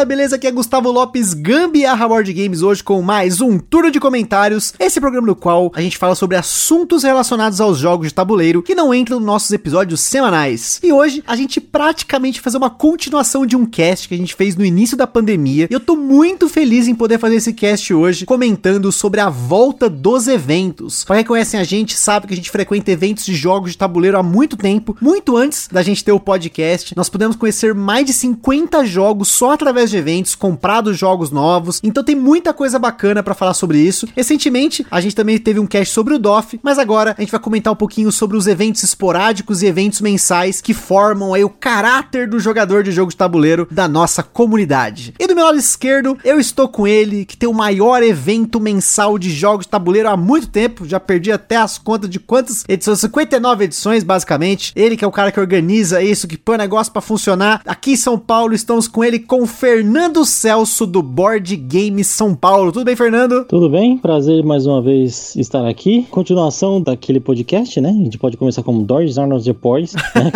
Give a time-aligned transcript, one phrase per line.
[0.00, 0.36] Galera, beleza?
[0.36, 4.72] Aqui é Gustavo Lopes, Gambiarra Board Games, hoje com mais um turno de comentários.
[4.78, 8.74] Esse programa no qual a gente fala sobre assuntos relacionados aos jogos de tabuleiro que
[8.74, 10.80] não entram nos nossos episódios semanais.
[10.82, 14.56] E hoje a gente praticamente fazer uma continuação de um cast que a gente fez
[14.56, 15.68] no início da pandemia.
[15.70, 19.88] E eu tô muito feliz em poder fazer esse cast hoje comentando sobre a volta
[19.88, 21.04] dos eventos.
[21.04, 24.18] Pra quem conhece a gente, sabe que a gente frequenta eventos de jogos de tabuleiro
[24.18, 26.94] há muito tempo, muito antes da gente ter o podcast.
[26.96, 31.80] Nós pudemos conhecer mais de 50 jogos só através de eventos, comprado jogos novos.
[31.82, 34.08] Então tem muita coisa bacana para falar sobre isso.
[34.16, 37.40] Recentemente, a gente também teve um cast sobre o DOF, mas agora a gente vai
[37.40, 42.28] comentar um pouquinho sobre os eventos esporádicos e eventos mensais que formam aí o caráter
[42.28, 45.14] do jogador de jogo de tabuleiro da nossa comunidade.
[45.18, 49.18] E do meu lado esquerdo, eu estou com ele, que tem o maior evento mensal
[49.18, 53.00] de jogos de tabuleiro há muito tempo, já perdi até as contas de quantas edições,
[53.00, 54.72] 59 edições basicamente.
[54.76, 57.62] Ele que é o cara que organiza isso, que põe o negócio para funcionar.
[57.66, 59.46] Aqui em São Paulo estamos com ele com
[59.80, 62.70] Fernando Celso do Board Game São Paulo.
[62.70, 63.46] Tudo bem, Fernando?
[63.46, 63.96] Tudo bem?
[63.96, 66.06] Prazer mais uma vez estar aqui.
[66.10, 67.88] Continuação daquele podcast, né?
[67.88, 70.30] A gente pode começar como Doors Arnold Depois, né?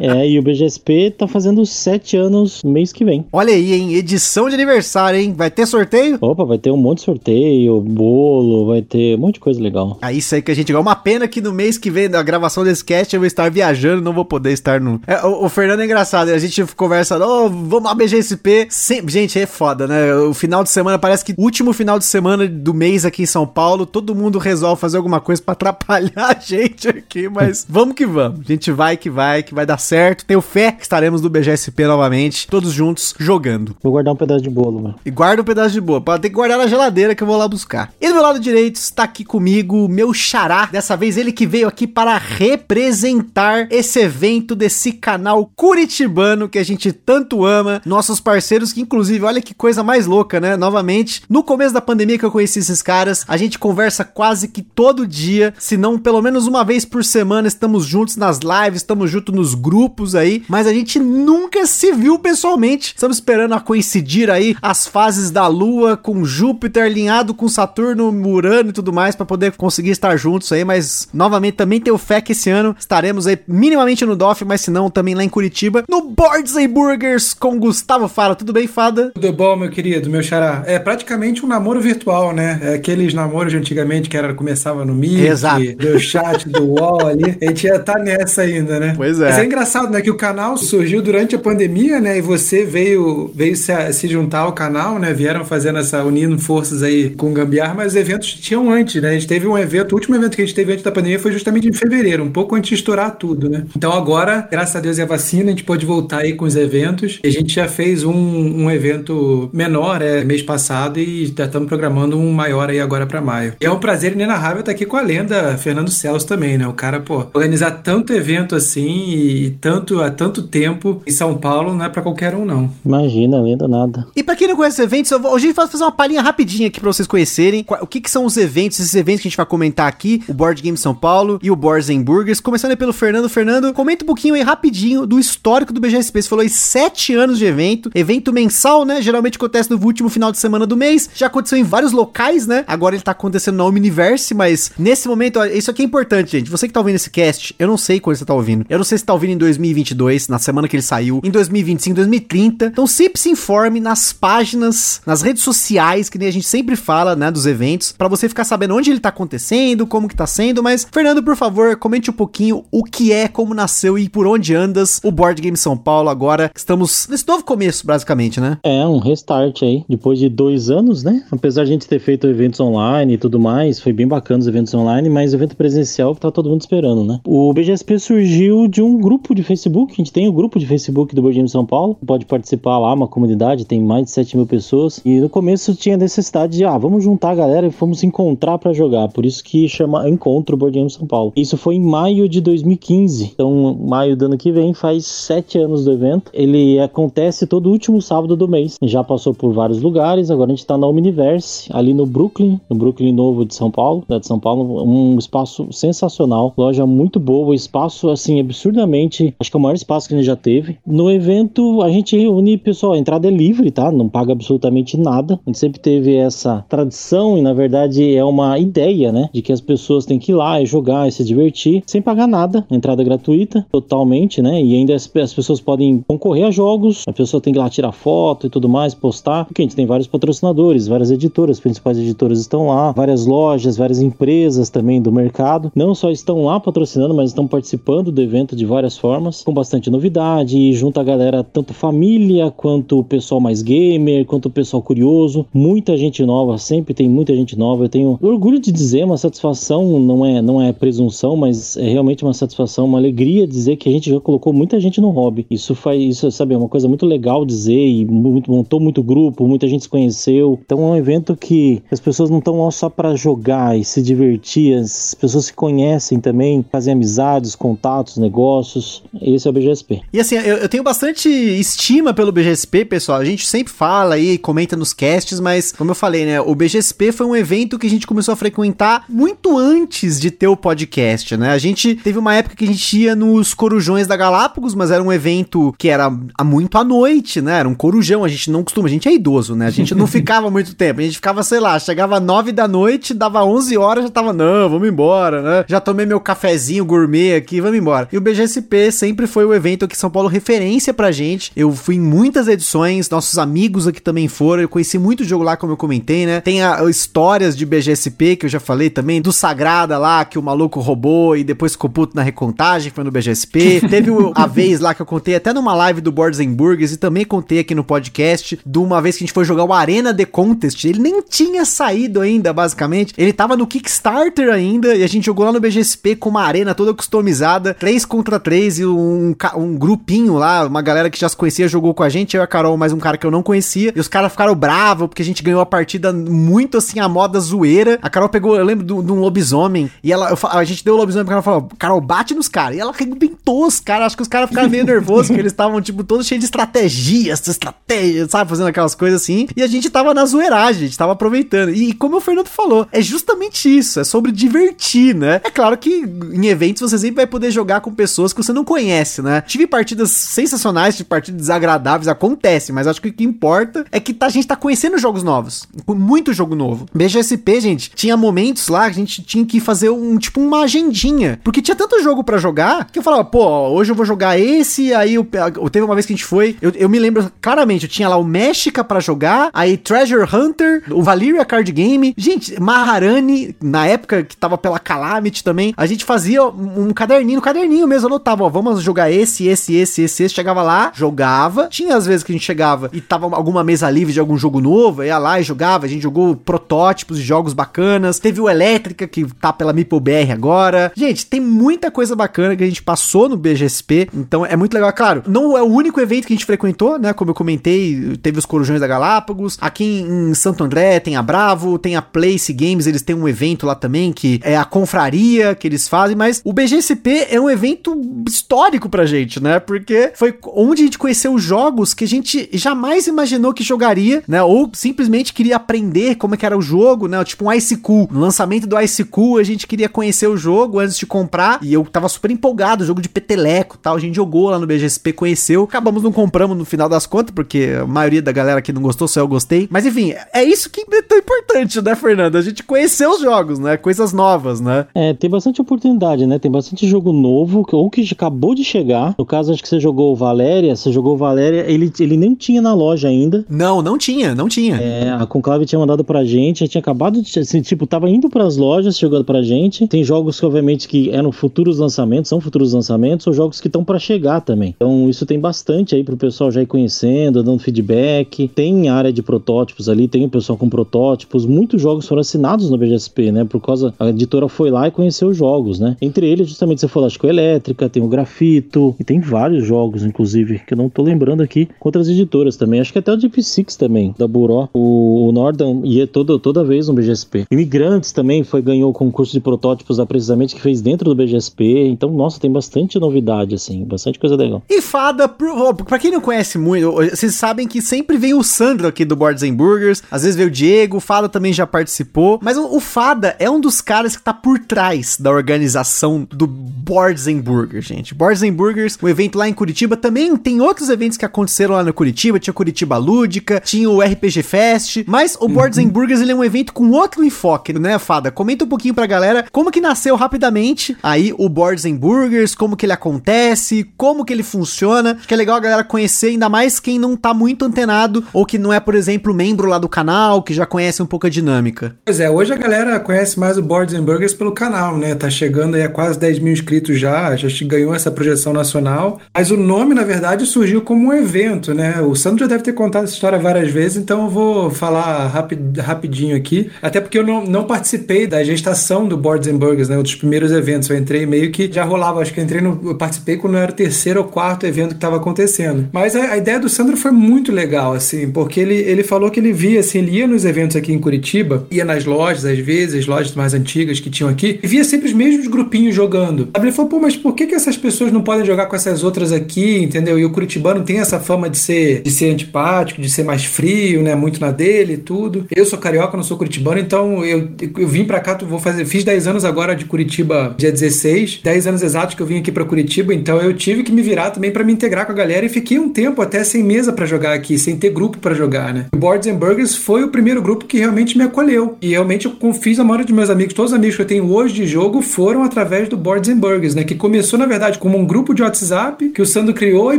[0.00, 3.26] é, e o BGSP tá fazendo sete anos mês que vem.
[3.30, 3.92] Olha aí, hein?
[3.92, 5.34] Edição de aniversário, hein?
[5.36, 6.16] Vai ter sorteio?
[6.22, 9.98] Opa, vai ter um monte de sorteio, bolo, vai ter um monte de coisa legal.
[10.00, 10.80] É isso aí que a gente ganhou.
[10.80, 14.00] Uma pena que no mês que vem, da gravação desse cast, eu vou estar viajando,
[14.00, 15.02] não vou poder estar no.
[15.06, 18.68] É, o, o, Fernando é engraçado, a gente conversa, oh, vamos a BGSP.
[18.70, 20.14] Sempre, gente, é foda, né?
[20.14, 23.26] O final de semana, parece que o último final de semana do mês aqui em
[23.26, 27.94] São Paulo, todo mundo resolve fazer alguma coisa para atrapalhar a gente aqui, mas vamos
[27.94, 28.40] que vamos.
[28.40, 30.24] A gente vai que vai, que vai dar certo.
[30.24, 33.76] Tenho fé que estaremos no BGSP novamente, todos juntos, jogando.
[33.82, 34.94] Vou guardar um pedaço de bolo, mano.
[35.04, 36.02] E guarda um pedaço de bolo.
[36.02, 37.92] Pode ter que guardar na geladeira que eu vou lá buscar.
[38.00, 40.66] E do meu lado direito está aqui comigo meu xará.
[40.66, 46.64] Dessa vez ele que veio aqui para representar esse evento desse canal curitibano que a
[46.64, 47.79] gente tanto ama.
[47.84, 50.56] Nossos parceiros que, inclusive, olha que coisa mais louca, né?
[50.56, 54.62] Novamente, no começo da pandemia que eu conheci esses caras, a gente conversa quase que
[54.62, 59.10] todo dia, se não pelo menos uma vez por semana, estamos juntos nas lives, estamos
[59.10, 62.92] juntos nos grupos aí, mas a gente nunca se viu pessoalmente.
[62.94, 68.70] Estamos esperando a coincidir aí as fases da Lua com Júpiter alinhado com Saturno, Urano
[68.70, 72.32] e tudo mais para poder conseguir estar juntos aí, mas novamente também tenho fé que
[72.32, 76.02] esse ano estaremos aí minimamente no DOF, mas se não também lá em Curitiba, no
[76.02, 77.69] Boards Burgers com Gustavo
[78.08, 78.34] Fala.
[78.34, 79.10] Tudo bem, Fada?
[79.14, 80.62] Tudo bom, meu querido, meu xará.
[80.66, 82.58] É praticamente um namoro virtual, né?
[82.62, 85.76] É aqueles namoros de antigamente que era, começava no Meet, Exato.
[85.76, 87.36] do chat, do UOL ali.
[87.40, 88.94] A gente ia estar tá nessa ainda, né?
[88.96, 89.28] Pois é.
[89.28, 90.00] Mas é engraçado, né?
[90.00, 92.18] Que o canal surgiu durante a pandemia, né?
[92.18, 95.12] E você veio, veio se, se juntar ao canal, né?
[95.12, 99.10] Vieram fazendo essa, unindo forças aí com o Gambiar, mas os eventos tinham antes, né?
[99.10, 101.18] A gente teve um evento, o último evento que a gente teve antes da pandemia
[101.18, 103.64] foi justamente em fevereiro, um pouco antes de estourar tudo, né?
[103.76, 106.56] Então agora, graças a Deus e a vacina, a gente pode voltar aí com os
[106.56, 107.20] eventos.
[107.22, 111.68] E a gente já fez um, um evento menor, é, mês passado, e já estamos
[111.68, 113.54] programando um maior aí agora para maio.
[113.60, 116.66] E é um prazer inenarrável estar aqui com a lenda Fernando Celso também, né?
[116.66, 121.74] O cara, pô, organizar tanto evento assim e tanto há tanto tempo em São Paulo
[121.74, 122.70] não é para qualquer um, não.
[122.84, 124.06] Imagina, lenda nada.
[124.14, 126.22] E para quem não conhece eventos, eu vou, hoje a gente vai fazer uma palhinha
[126.22, 129.30] rapidinha aqui para vocês conhecerem o que, que são os eventos, esses eventos que a
[129.30, 132.40] gente vai comentar aqui, o Board Game São Paulo e o Boards and Burgers.
[132.40, 133.28] Começando aí pelo Fernando.
[133.28, 136.22] Fernando, comenta um pouquinho aí rapidinho do histórico do BGSP.
[136.22, 139.02] Você falou aí sete anos de evento, evento mensal, né?
[139.02, 141.10] Geralmente acontece no último final de semana do mês.
[141.14, 142.64] Já aconteceu em vários locais, né?
[142.66, 146.50] Agora ele tá acontecendo na Omniverse, mas nesse momento, ó, isso aqui é importante, gente.
[146.50, 148.64] Você que tá ouvindo esse cast, eu não sei quando você tá ouvindo.
[148.68, 151.96] Eu não sei se tá ouvindo em 2022, na semana que ele saiu, em 2025,
[151.96, 152.66] 2030.
[152.66, 157.16] Então sempre se informe nas páginas, nas redes sociais, que nem a gente sempre fala,
[157.16, 160.62] né, dos eventos, para você ficar sabendo onde ele tá acontecendo, como que tá sendo,
[160.62, 164.54] mas Fernando, por favor, comente um pouquinho o que é, como nasceu e por onde
[164.54, 166.50] andas o Board Game São Paulo agora.
[166.54, 168.58] Estamos nesse novo começo, basicamente, né?
[168.62, 171.24] É, um restart aí, depois de dois anos, né?
[171.30, 174.48] Apesar de a gente ter feito eventos online e tudo mais, foi bem bacana os
[174.48, 177.20] eventos online, mas evento presencial que tá todo mundo esperando, né?
[177.24, 180.66] O BGSP surgiu de um grupo de Facebook, a gente tem o um grupo de
[180.66, 184.36] Facebook do Board Game São Paulo, pode participar lá, uma comunidade, tem mais de 7
[184.36, 188.02] mil pessoas, e no começo tinha necessidade de, ah, vamos juntar a galera e vamos
[188.02, 191.32] encontrar para jogar, por isso que chama Encontro Board Game São Paulo.
[191.36, 195.84] Isso foi em maio de 2015, então maio do ano que vem faz sete anos
[195.84, 196.32] do evento.
[196.34, 196.88] Ele é
[197.20, 198.78] acontece todo último sábado do mês.
[198.82, 202.76] Já passou por vários lugares, agora a gente tá na Omniverse, ali no Brooklyn, no
[202.76, 207.54] Brooklyn Novo de São Paulo, da de São Paulo, um espaço sensacional, loja muito boa,
[207.54, 210.78] espaço assim absurdamente, acho que é o maior espaço que a gente já teve.
[210.86, 213.92] No evento a gente reúne, pessoal, a entrada é livre, tá?
[213.92, 215.34] Não paga absolutamente nada.
[215.46, 219.52] A gente sempre teve essa tradição e na verdade é uma ideia, né, de que
[219.52, 223.04] as pessoas têm que ir lá e jogar e se divertir sem pagar nada, entrada
[223.04, 224.62] gratuita, totalmente, né?
[224.62, 227.92] E ainda as pessoas podem concorrer a jogos, a pessoa tem que ir lá tirar
[227.92, 231.98] foto e tudo mais, postar, porque a gente tem vários patrocinadores, várias editoras, as principais
[231.98, 237.14] editoras estão lá, várias lojas, várias empresas também do mercado, não só estão lá patrocinando,
[237.14, 241.42] mas estão participando do evento de várias formas, com bastante novidade, e junto a galera,
[241.42, 246.94] tanto família, quanto o pessoal mais gamer, quanto o pessoal curioso, muita gente nova, sempre
[246.94, 250.72] tem muita gente nova, eu tenho orgulho de dizer, uma satisfação, não é, não é
[250.72, 254.78] presunção, mas é realmente uma satisfação, uma alegria dizer que a gente já colocou muita
[254.78, 258.50] gente no hobby, isso faz, isso, sabe, é uma coisa muito legal dizer, e muito,
[258.50, 262.38] montou muito grupo, muita gente se conheceu, então é um evento que as pessoas não
[262.38, 268.16] estão só para jogar e se divertir, as pessoas se conhecem também, fazem amizades, contatos,
[268.16, 269.02] negócios.
[269.20, 270.02] Esse é o BGSP.
[270.12, 273.18] E assim, eu, eu, tenho bastante estima pelo BGSP, pessoal.
[273.18, 276.40] A gente sempre fala aí, comenta nos casts, mas como eu falei, né?
[276.40, 280.48] O BGSP foi um evento que a gente começou a frequentar muito antes de ter
[280.48, 281.50] o podcast, né?
[281.50, 285.02] A gente teve uma época que a gente ia nos Corujões da Galápagos, mas era
[285.02, 286.10] um evento que era
[286.44, 287.60] muito à noite, né?
[287.60, 289.66] Era um corujão, a gente não costuma, a gente é idoso, né?
[289.66, 293.14] A gente não ficava muito tempo, a gente ficava, sei lá, chegava nove da noite,
[293.14, 295.64] dava 11 horas, já tava, não, vamos embora, né?
[295.68, 298.08] Já tomei meu cafezinho gourmet aqui, vamos embora.
[298.12, 301.52] E o BGSP sempre foi o evento aqui em São Paulo referência pra gente.
[301.54, 305.56] Eu fui em muitas edições, nossos amigos aqui também foram, eu conheci muito jogo lá,
[305.56, 306.40] como eu comentei, né?
[306.40, 310.38] Tem a, a histórias de BGSP, que eu já falei também, do Sagrada lá, que
[310.38, 313.82] o maluco roubou e depois ficou puto na recontagem, foi no BGSP.
[313.88, 316.40] Teve a vez lá que eu contei até numa live do Boards
[316.80, 319.64] Burgers e também contei aqui no podcast, de uma vez que a gente foi jogar
[319.64, 320.84] o Arena The Contest.
[320.84, 323.12] Ele nem tinha saído ainda, basicamente.
[323.18, 326.74] Ele tava no Kickstarter ainda e a gente jogou lá no BGSP com uma arena
[326.74, 331.36] toda customizada, 3 contra 3 e um, um grupinho lá, uma galera que já se
[331.36, 333.42] conhecia jogou com a gente, eu e a Carol, mais um cara que eu não
[333.42, 333.92] conhecia.
[333.94, 337.38] E os caras ficaram bravos porque a gente ganhou a partida muito assim, a moda
[337.38, 337.98] zoeira.
[338.00, 340.96] A Carol pegou, eu lembro de um lobisomem e ela, eu, a gente deu o
[340.96, 342.76] lobisomem pra ela falou: Carol, bate nos caras.
[342.76, 344.06] E ela arrebentou os caras.
[344.06, 347.48] Acho que os caras ficaram meio nervosos porque eles estavam, tipo, todos cheios de estratégias,
[347.48, 348.50] estratégias, sabe?
[348.50, 349.48] Fazendo aquelas coisas assim.
[349.56, 351.70] E a gente tava na zoeiragem, a gente tava aproveitando.
[351.70, 355.40] E como o Fernando falou, é justamente isso, é sobre divertir, né?
[355.44, 358.64] É claro que em eventos você sempre vai poder jogar com pessoas que você não
[358.64, 359.40] conhece, né?
[359.42, 364.12] Tive partidas sensacionais, tive partidas desagradáveis, acontece, mas acho que o que importa é que
[364.12, 366.86] tá, a gente tá conhecendo jogos novos, muito jogo novo.
[366.94, 371.40] BGSP, gente, tinha momentos lá que a gente tinha que fazer um tipo uma agendinha,
[371.42, 374.92] porque tinha tanto jogo para jogar que eu falava, pô, hoje eu vou jogar esse,
[374.92, 375.24] aí eu
[375.70, 378.16] teve uma vez que a gente foi, eu, eu me lembro claramente, eu tinha lá
[378.16, 384.22] o México para jogar, aí Treasure Hunter, o Valyria Card Game, gente, Maharani, na época
[384.22, 388.82] que tava pela Calamity também, a gente fazia um caderninho, caderninho mesmo, anotava, ó, vamos
[388.82, 392.44] jogar esse, esse, esse, esse, esse, chegava lá, jogava, tinha às vezes que a gente
[392.44, 395.88] chegava e tava alguma mesa livre de algum jogo novo, ia lá e jogava, a
[395.88, 401.26] gente jogou protótipos de jogos bacanas, teve o Elétrica, que tá pela MipoBR agora, gente,
[401.26, 405.22] tem muita coisa bacana que a gente passou no BGSP, então é muito legal, claro,
[405.26, 408.46] não é o único evento que a gente frequentou, né, como eu comentei, teve os
[408.46, 413.02] Corujões da Galápagos, aqui em Santo André tem a Bravo, tem a Place Games, eles
[413.02, 417.26] têm um evento lá também, que é a confraria que eles fazem, mas o BGSP
[417.30, 417.96] é um evento
[418.26, 419.58] histórico pra gente, né?
[419.60, 424.42] Porque foi onde a gente conheceu jogos que a gente jamais imaginou que jogaria, né?
[424.42, 427.22] Ou simplesmente queria aprender como é que era o jogo, né?
[427.24, 428.08] Tipo um Ice Cool.
[428.10, 431.72] No lançamento do Ice Cool, a gente queria conhecer o jogo antes de comprar e
[431.72, 433.96] eu tava super empolgado, jogo de peteleco tal.
[433.96, 435.64] A gente jogou lá no BGSP, conheceu.
[435.64, 439.08] Acabamos não compramos no final das contas, porque a maioria da galera que não gostou,
[439.08, 439.68] só eu gostei.
[439.70, 442.36] Mas enfim, é isso que é tão importante, né, Fernando?
[442.36, 443.76] A gente conhecer os jogos, né?
[443.76, 444.86] Coisas novas, né?
[444.94, 446.38] É, tem bastante oportunidade, né?
[446.38, 449.14] Tem bastante jogo novo, ou que acabou de chegar.
[449.18, 452.72] No caso, acho que você jogou Valéria, você jogou Valéria, ele, ele nem tinha na
[452.72, 453.44] loja ainda.
[453.48, 454.76] Não, não tinha, não tinha.
[454.76, 458.56] É, a Conclave tinha mandado pra gente tinha acabado de, assim, tipo, tava indo pras
[458.56, 459.86] lojas, chegando pra gente.
[459.88, 463.84] Tem jogos que, obviamente, que eram futuros lançamentos, são futuros lançamentos, ou jogos que estão
[463.84, 464.74] para chegar também.
[464.76, 468.48] Então, isso tem bastante aí pro pessoal já ir conhecendo, dando feedback.
[468.48, 471.46] Tem área de protótipos ali, tem o pessoal com protótipos.
[471.46, 473.44] Muitos jogos foram assinados no BGSP, né?
[473.44, 475.96] Por causa, a editora foi lá e conheceu os jogos, né?
[476.00, 480.04] Entre eles, justamente, você falou, acho que Elétrica, tem o Grafito, e tem vários jogos,
[480.04, 482.80] inclusive, que eu não tô lembrando aqui, com outras editoras também.
[482.80, 484.68] Acho que até o Deep Six também, da Buró.
[484.74, 487.44] O, o Northern ia toda, toda vez no BGSP.
[487.50, 491.86] Imigrantes também foi, ganhou o concurso de protótipos da precisamente que fez dentro do BGSP.
[491.88, 494.62] Então, nossa, tem bastante novidade, assim, bastante coisa legal.
[494.68, 498.88] E Fada, Ó, pra quem não conhece muito, vocês sabem que sempre vem o Sandro
[498.88, 502.38] aqui do Boards and Burgers, às vezes veio o Diego, o Fada também já participou,
[502.42, 506.46] mas o, o Fada é um dos caras que tá por trás da organização do
[506.46, 508.14] Boards and Burgers, gente.
[508.14, 511.84] Boards and Burgers, o evento lá em Curitiba, também tem outros eventos que aconteceram lá
[511.84, 516.32] no Curitiba, tinha Curitiba Lúdica, tinha o RPG Fest, mas o Boards and Burgers ele
[516.32, 518.30] é um evento com outro enfoque, né, Fada?
[518.30, 522.76] Comenta um pouquinho pra galera como que nasceu rapidamente aí o Boards and Burgers, como
[522.76, 525.12] que ele acontece, como que ele funciona.
[525.12, 528.46] Acho que é legal a galera conhecer, ainda mais quem não tá muito antenado ou
[528.46, 531.30] que não é, por exemplo, membro lá do canal, que já conhece um pouco a
[531.30, 531.96] dinâmica.
[532.04, 535.14] Pois é, hoje a galera conhece mais o Boards and Burgers pelo canal, né?
[535.14, 539.20] Tá chegando aí a quase 10 mil inscritos já, já ganhou essa projeção nacional.
[539.34, 542.00] Mas o nome, na verdade, surgiu como um evento, né?
[542.00, 545.78] O Sandro já deve ter contado essa história várias vezes, então eu vou falar rapid,
[545.78, 546.70] rapidinho aqui.
[546.82, 549.98] Até porque eu não, não participei da gestação do Boards and Burgers, né?
[549.98, 550.88] Um dos primeiros eventos.
[550.88, 552.80] Eu entrei meio que já rolava, acho que eu entrei no.
[552.84, 555.88] Eu participei quando era o terceiro ou quarto evento que estava acontecendo.
[555.92, 559.40] Mas a, a, ideia do Sandro foi muito legal, assim, porque ele, ele falou que
[559.40, 563.06] ele via, assim, ele ia nos eventos aqui em Curitiba, ia nas lojas, às vezes,
[563.06, 566.48] lojas mais antigas que tinham aqui, e via sempre os mesmos grupinhos jogando.
[566.56, 569.32] Ele falou, pô, mas por que, que essas pessoas não podem jogar com essas outras
[569.32, 570.18] aqui, entendeu?
[570.18, 574.02] E o curitibano tem essa fama de ser, de ser antipático, de ser mais frio,
[574.02, 574.14] né?
[574.14, 575.46] Muito na dele e tudo.
[575.54, 579.04] Eu sou carioca, não sou curitibano, então eu, eu vim para cá, vou fazer, fiz
[579.04, 582.64] 10 anos agora de Curitiba, dia 16, 10 anos exatos que eu vim aqui para
[582.64, 585.48] Curitiba, então eu tive que me virar também para me integrar com a galera e
[585.48, 588.86] fiquei um tempo até sem mesa para jogar aqui, sem ter grupo para jogar, né?
[588.92, 591.76] O Boards and Burgers foi o primeiro grupo que realmente me acolheu.
[591.80, 594.30] E realmente eu fiz a maioria dos meus amigos, todos os amigos que eu tenho
[594.30, 596.84] hoje de jogo foram através do Boards and Burgers, né?
[596.84, 599.98] Que começou, na verdade, como um grupo de WhatsApp que o Sandro criou e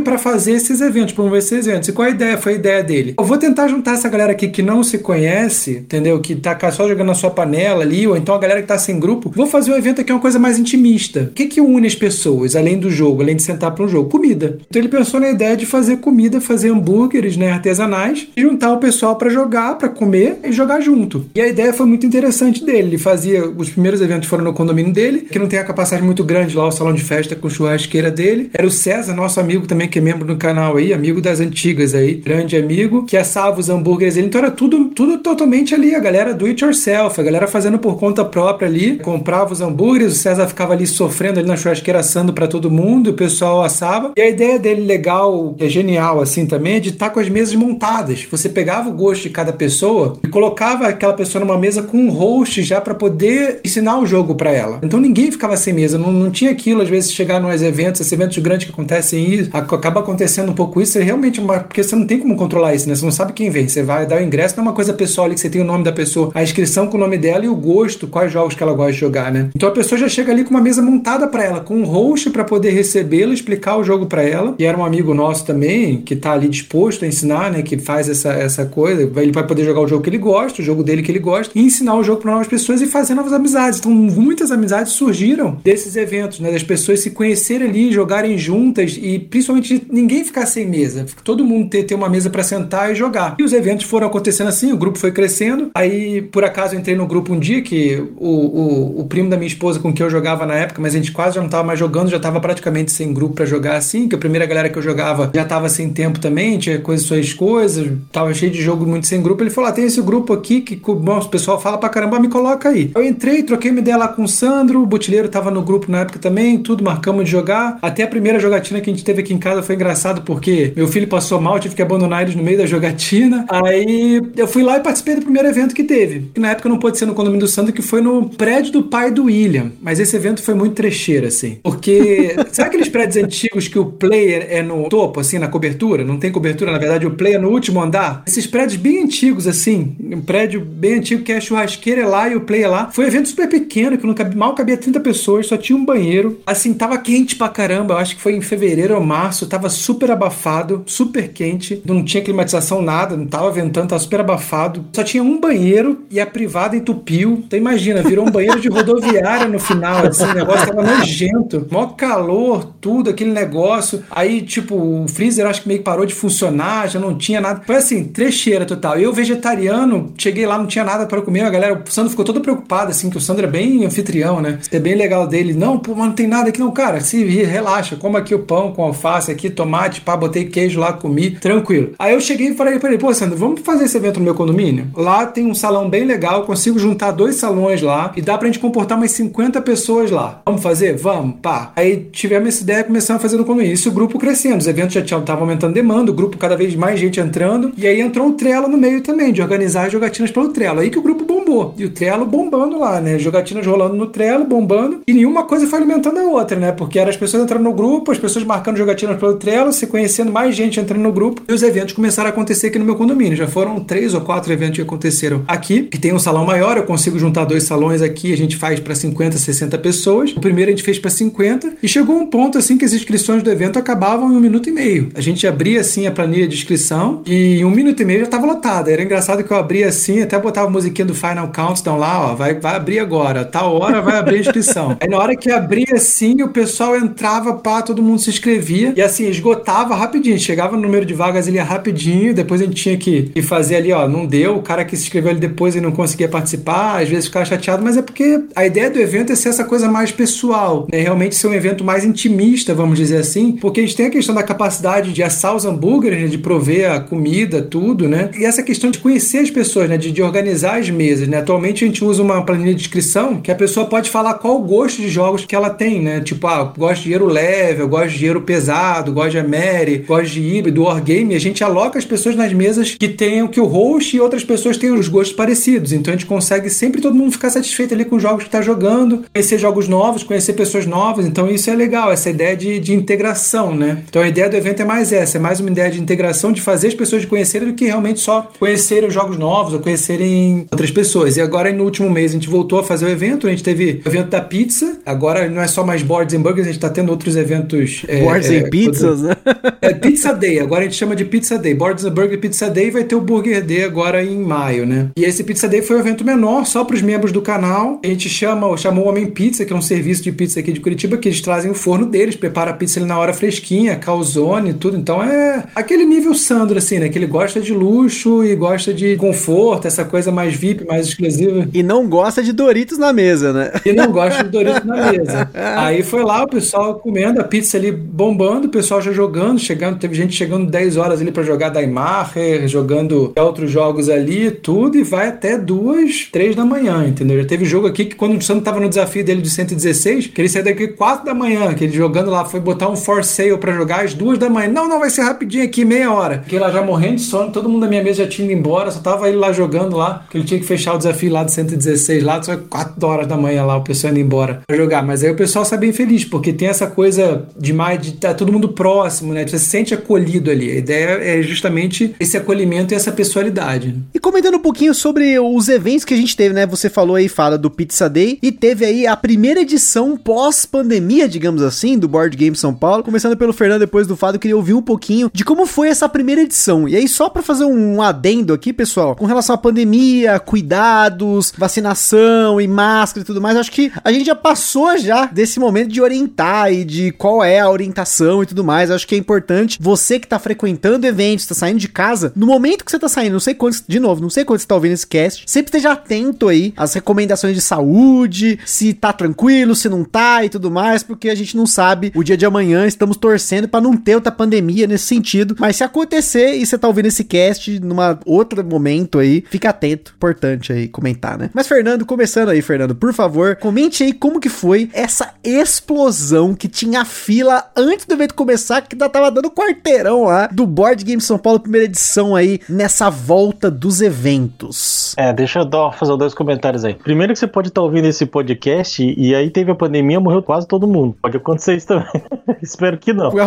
[0.00, 1.88] para fazer esses eventos, promover esses eventos.
[1.88, 2.38] E qual a ideia?
[2.38, 3.14] Foi a ideia dele.
[3.18, 6.20] Eu vou tentar juntar essa galera aqui que não se conhece, entendeu?
[6.20, 8.98] Que tá só jogando na sua panela ali, ou então a galera que tá sem
[8.98, 9.32] grupo.
[9.34, 11.22] Vou fazer um evento aqui, uma coisa mais intimista.
[11.30, 14.08] O que que une as pessoas, além do jogo, além de sentar para um jogo?
[14.08, 14.58] Comida.
[14.68, 19.16] Então ele pensou na ideia de fazer comida, fazer hambúrgueres, né, artesanais, juntar o pessoal
[19.16, 21.26] para jogar, para comer e jogar junto.
[21.34, 22.88] E a ideia foi muito interessante dele.
[22.88, 26.24] Ele fazia os primeiros eventos foram no condomínio dele, que não tem a capacidade muito
[26.24, 28.50] grande lá, o salão de festa com churrasqueira dele.
[28.52, 31.94] Era o César, nosso amigo também, que é membro do canal aí, amigo das antigas
[31.94, 34.26] aí, grande amigo, que assava os hambúrgueres dele.
[34.26, 37.98] Então era tudo, tudo totalmente ali, a galera do it yourself, a galera fazendo por
[37.98, 42.32] conta própria ali, comprava os hambúrgueres, o César ficava ali sofrendo ali na churrasqueira assando
[42.32, 44.12] para todo mundo, o pessoal assava.
[44.16, 47.20] E a ideia dele legal, que é genial assim também, é de estar tá com
[47.20, 48.26] as mesas montadas.
[48.30, 52.10] Você pegava o gosto de cada pessoa e colocava aquela pessoa numa mesa com um
[52.10, 54.80] host já para poder ensinar o jogo para ela.
[54.82, 58.12] Então ninguém ficava sem mesa, não, não tinha aquilo às vezes chegar nos eventos, esses
[58.12, 61.94] eventos grandes que acontecem isso, acaba acontecendo um pouco isso, é realmente uma, porque você
[61.96, 62.94] não tem como controlar isso, né?
[62.94, 65.26] Você não sabe quem vem, você vai dar o ingresso, não é uma coisa pessoal
[65.26, 67.48] ali que você tem o nome da pessoa, a inscrição com o nome dela e
[67.48, 69.50] o gosto, quais jogos que ela gosta de jogar, né?
[69.54, 72.30] Então a pessoa já chega ali com uma mesa montada para ela, com um host
[72.30, 74.54] para poder recebê-la, explicar o jogo para ela.
[74.58, 78.08] E era um amigo nosso também que tá ali disposto a ensinar, né, que faz
[78.08, 81.02] essa, essa coisa, ele vai poder jogar o jogo que ele gosta, o jogo dele
[81.02, 83.78] que ele gosta, e ensinar o jogo para novas pessoas e fazer novas amizades.
[83.78, 89.18] Então muitas amizades surgiram desses eventos, né, das pessoas se conhecerem ali, jogarem juntas e
[89.18, 93.36] principalmente ninguém ficar sem mesa, todo mundo ter, ter uma mesa para sentar e jogar.
[93.38, 95.70] E os eventos foram acontecendo assim, o grupo foi crescendo.
[95.74, 99.46] Aí, por acaso, entrei no grupo um dia que o, o, o primo da minha
[99.46, 101.78] esposa com quem eu jogava na época, mas a gente quase já não tava mais
[101.78, 104.82] jogando, já tava praticamente sem grupo para jogar assim, que a primeira galera que eu
[104.82, 109.06] jogava já tava sem tempo também, tinha coisas suas coisas, tava cheio de jogo muito
[109.06, 109.42] sem grupo.
[109.42, 112.28] Ele falou: ah, tem esse grupo aqui que bom, o pessoal fala pra caramba, me
[112.28, 112.90] coloca aí.
[112.94, 116.00] Eu entrei, troquei uma ideia lá com o Sandro, o Botilheiro tava no grupo na
[116.00, 117.78] época também, tudo, marcamos de jogar.
[117.82, 120.88] Até a primeira jogatina que a gente teve aqui em casa foi engraçado porque meu
[120.88, 123.44] filho passou mal, tive que abandonar eles no meio da jogatina.
[123.48, 126.30] Aí eu fui lá e participei do primeiro evento que teve.
[126.34, 128.82] Que na época não pôde ser no condomínio do Sandro, que foi no prédio do
[128.82, 129.72] pai do William.
[129.80, 131.58] Mas esse evento foi muito trecheiro, assim.
[131.62, 136.04] Porque, sabe aqueles prédios antigos que o player é no topo, assim, na cobertura?
[136.04, 138.22] Não tem cobertura, na verdade, o player é no último andar?
[138.26, 139.96] Esses prédios bem antigos, assim.
[140.00, 142.90] Um prédio bem antigo que é a churrasqueira é lá e o player é lá.
[142.92, 145.84] Foi um evento super pequeno, que não cabia, mal cabia 30 pessoas, só tinha um
[145.84, 146.40] banheiro.
[146.46, 147.94] Assim, tava quente pra caramba.
[147.94, 149.46] Eu acho que foi em fevereiro ou março.
[149.46, 151.82] Tava super abafado, super quente.
[151.84, 153.16] Não tinha climatização, nada.
[153.16, 154.84] Não tava ventando, tava super abafado.
[154.92, 157.42] Só tinha um banheiro e a privada entupiu.
[157.46, 161.66] Então imagina, virou um banheiro de rodoviária no final, assim, o negócio tava nojento.
[161.70, 164.02] Mó calor, tudo, aquele negócio.
[164.10, 167.62] Aí, tipo, freezer acho que meio que parou de funcionar, já não tinha nada.
[167.66, 168.98] Foi assim, trecheira total.
[168.98, 171.42] Eu, vegetariano, cheguei lá, não tinha nada para comer.
[171.42, 174.58] A galera, o Sandro ficou todo preocupado, assim, que o Sandro é bem anfitrião, né?
[174.70, 175.52] É bem legal dele.
[175.52, 177.00] Não, pô, mas não tem nada aqui, não, cara.
[177.00, 181.32] Se relaxa, como aqui o pão com alface aqui, tomate, pá, botei queijo lá, comi,
[181.32, 181.92] tranquilo.
[181.98, 184.34] Aí eu cheguei e falei pra ele, pô, Sandro, vamos fazer esse evento no meu
[184.34, 184.88] condomínio?
[184.96, 188.58] Lá tem um salão bem legal, consigo juntar dois salões lá e dá pra gente
[188.58, 190.40] comportar umas 50 pessoas lá.
[190.44, 190.96] Vamos fazer?
[190.96, 191.72] Vamos, pá.
[191.76, 193.74] Aí tivemos essa ideia, começamos a fazer no condomínio.
[193.74, 194.58] Isso o grupo crescendo.
[194.58, 197.72] Os eventos já estavam aumentando demanda, o grupo cada vez mais gente entrando.
[197.76, 200.80] E aí entrou o Trello no meio também, de organizar as jogatinas pelo Trello.
[200.80, 201.74] Aí que o grupo bombou.
[201.76, 203.18] E o Trello bombando lá, né?
[203.18, 205.00] Jogatinas rolando no Trello, bombando.
[205.06, 206.72] E nenhuma coisa foi alimentando a outra, né?
[206.72, 210.32] Porque eram as pessoas entrando no grupo, as pessoas marcando jogatinas pelo Trello, se conhecendo
[210.32, 211.42] mais gente entrando no grupo.
[211.48, 213.36] E os eventos começaram a acontecer aqui no meu condomínio.
[213.36, 216.76] Já foram três ou quatro eventos que aconteceram aqui, que tem um salão maior.
[216.76, 218.32] Eu consigo juntar dois salões aqui.
[218.32, 220.32] A gente faz para 50, 60 pessoas.
[220.36, 221.74] O primeiro a gente fez para 50.
[221.82, 224.72] E chegou um ponto assim que as inscrições do evento acabavam em um minuto e
[224.72, 224.91] meio.
[225.14, 228.24] A gente abria assim a planilha de inscrição e em um minuto e meio já
[228.26, 228.90] estava lotada.
[228.90, 232.34] Era engraçado que eu abria assim, até botava a musiquinha do Final Countdown lá, ó,
[232.34, 234.96] vai, vai abrir agora, tal hora vai abrir a inscrição.
[235.00, 239.02] Aí na hora que abria assim, o pessoal entrava, pá, todo mundo se inscrevia e
[239.02, 240.38] assim, esgotava rapidinho.
[240.38, 243.76] Chegava no número de vagas ele ia rapidinho, depois a gente tinha que, que fazer
[243.76, 247.02] ali, ó, não deu, o cara que se inscreveu ali depois e não conseguia participar,
[247.02, 249.88] às vezes ficava chateado, mas é porque a ideia do evento é ser essa coisa
[249.88, 251.00] mais pessoal, né?
[251.00, 254.34] Realmente ser um evento mais intimista, vamos dizer assim, porque a gente tem a questão
[254.34, 254.71] da capacidade
[255.12, 256.26] de assar os hambúrgueres, né?
[256.26, 258.30] de prover a comida, tudo, né?
[258.38, 259.96] E essa questão de conhecer as pessoas, né?
[259.96, 261.38] De, de organizar as mesas, né?
[261.38, 264.62] Atualmente a gente usa uma planilha de inscrição que a pessoa pode falar qual o
[264.62, 266.20] gosto de jogos que ela tem, né?
[266.20, 270.32] Tipo, ah, gosto de dinheiro leve, eu gosto de dinheiro pesado, gosto de Ameri, gosto
[270.32, 271.34] de híbrido, wargame.
[271.34, 274.76] A gente aloca as pessoas nas mesas que tenham que o host e outras pessoas
[274.76, 275.92] tenham os gostos parecidos.
[275.92, 278.62] Então a gente consegue sempre todo mundo ficar satisfeito ali com os jogos que está
[278.62, 281.26] jogando, conhecer jogos novos, conhecer pessoas novas.
[281.26, 284.02] Então isso é legal, essa ideia de, de integração, né?
[284.08, 286.60] Então a ideia do evento é mais essa, é mais uma ideia de integração, de
[286.60, 290.90] fazer as pessoas conhecerem do que realmente só conhecerem os jogos novos ou conhecerem outras
[290.90, 291.36] pessoas.
[291.36, 294.02] E agora no último mês a gente voltou a fazer o evento, a gente teve
[294.04, 296.90] o evento da pizza, agora não é só mais boards and burgers, a gente está
[296.90, 298.04] tendo outros eventos.
[298.08, 299.36] É, boards é, and pizzas, né?
[299.80, 301.74] É Pizza Day, agora a gente chama de Pizza Day.
[301.74, 305.10] Boards and Burger Pizza Day vai ter o Burger Day agora em maio, né?
[305.16, 308.00] E esse Pizza Day foi um evento menor, só para os membros do canal.
[308.04, 310.80] A gente chama, chamou o Homem Pizza, que é um serviço de pizza aqui de
[310.80, 314.51] Curitiba, que eles trazem o forno deles, prepara a pizza ali na hora fresquinha, calzone
[314.60, 314.96] e tudo.
[314.96, 317.08] Então é aquele nível Sandro, assim, né?
[317.08, 321.68] Que ele gosta de luxo e gosta de conforto, essa coisa mais VIP, mais exclusiva.
[321.72, 323.72] E não gosta de Doritos na mesa, né?
[323.84, 325.50] E não gosta de Doritos na mesa.
[325.54, 329.98] Aí foi lá o pessoal comendo a pizza ali bombando, o pessoal já jogando, chegando,
[329.98, 335.02] teve gente chegando 10 horas ali para jogar Daimacher, jogando outros jogos ali, tudo, e
[335.02, 337.40] vai até duas, três da manhã, entendeu?
[337.40, 340.40] Já teve jogo aqui que quando o Santo tava no desafio dele de 116, que
[340.40, 343.56] ele saiu daqui 4 da manhã, que ele jogando lá, foi botar um for sale
[343.56, 344.68] para jogar às duas da manhã.
[344.68, 346.38] Não, não, vai ser rapidinho aqui, meia hora.
[346.38, 348.90] Porque lá já morrendo de sono, todo mundo da minha mesa já tinha ido embora,
[348.90, 351.52] só tava ele lá jogando lá, que ele tinha que fechar o desafio lá de
[351.52, 355.02] 116 lá, só 4 horas da manhã lá, o pessoal indo embora pra jogar.
[355.02, 358.34] Mas aí o pessoal sai bem feliz, porque tem essa coisa demais de estar tá
[358.34, 359.46] todo mundo próximo, né?
[359.46, 360.70] Você se sente acolhido ali.
[360.70, 363.96] A ideia é justamente esse acolhimento e essa pessoalidade.
[364.14, 366.66] E comentando um pouquinho sobre os eventos que a gente teve, né?
[366.66, 371.62] Você falou aí, fala do Pizza Day e teve aí a primeira edição pós-pandemia, digamos
[371.62, 373.02] assim, do Board Game São Paulo.
[373.02, 376.42] Começando pelo Fernando, depois do Eu queria ouvir um pouquinho de como foi essa primeira
[376.42, 376.88] edição.
[376.88, 382.60] E aí, só para fazer um adendo aqui, pessoal, com relação à pandemia, cuidados, vacinação
[382.60, 386.00] e máscara e tudo mais, acho que a gente já passou já desse momento de
[386.00, 388.90] orientar e de qual é a orientação e tudo mais.
[388.90, 392.84] Acho que é importante você que tá frequentando eventos, tá saindo de casa, no momento
[392.84, 394.92] que você tá saindo, não sei quantos, de novo, não sei quantos você tá ouvindo
[394.92, 400.04] esse cast, sempre esteja atento aí às recomendações de saúde, se tá tranquilo, se não
[400.04, 403.68] tá e tudo mais, porque a gente não sabe o dia de amanhã, estamos torcendo
[403.68, 407.24] para não ter outra pandemia nesse sentido, mas se acontecer e você tá ouvindo esse
[407.24, 411.50] cast numa outro momento aí, fica atento, importante aí comentar, né?
[411.52, 416.68] Mas Fernando, começando aí, Fernando, por favor, comente aí como que foi essa explosão que
[416.68, 421.20] tinha fila antes do evento começar, que ainda tava dando quarteirão lá do Board Game
[421.20, 425.14] São Paulo, primeira edição aí, nessa volta dos eventos.
[425.16, 426.94] É, deixa eu dar, fazer dois comentários aí.
[426.94, 430.42] Primeiro que você pode estar tá ouvindo esse podcast e aí teve a pandemia, morreu
[430.42, 431.16] quase todo mundo.
[431.20, 432.08] Pode acontecer isso também.
[432.62, 433.30] Espero que não.
[433.30, 433.40] Foi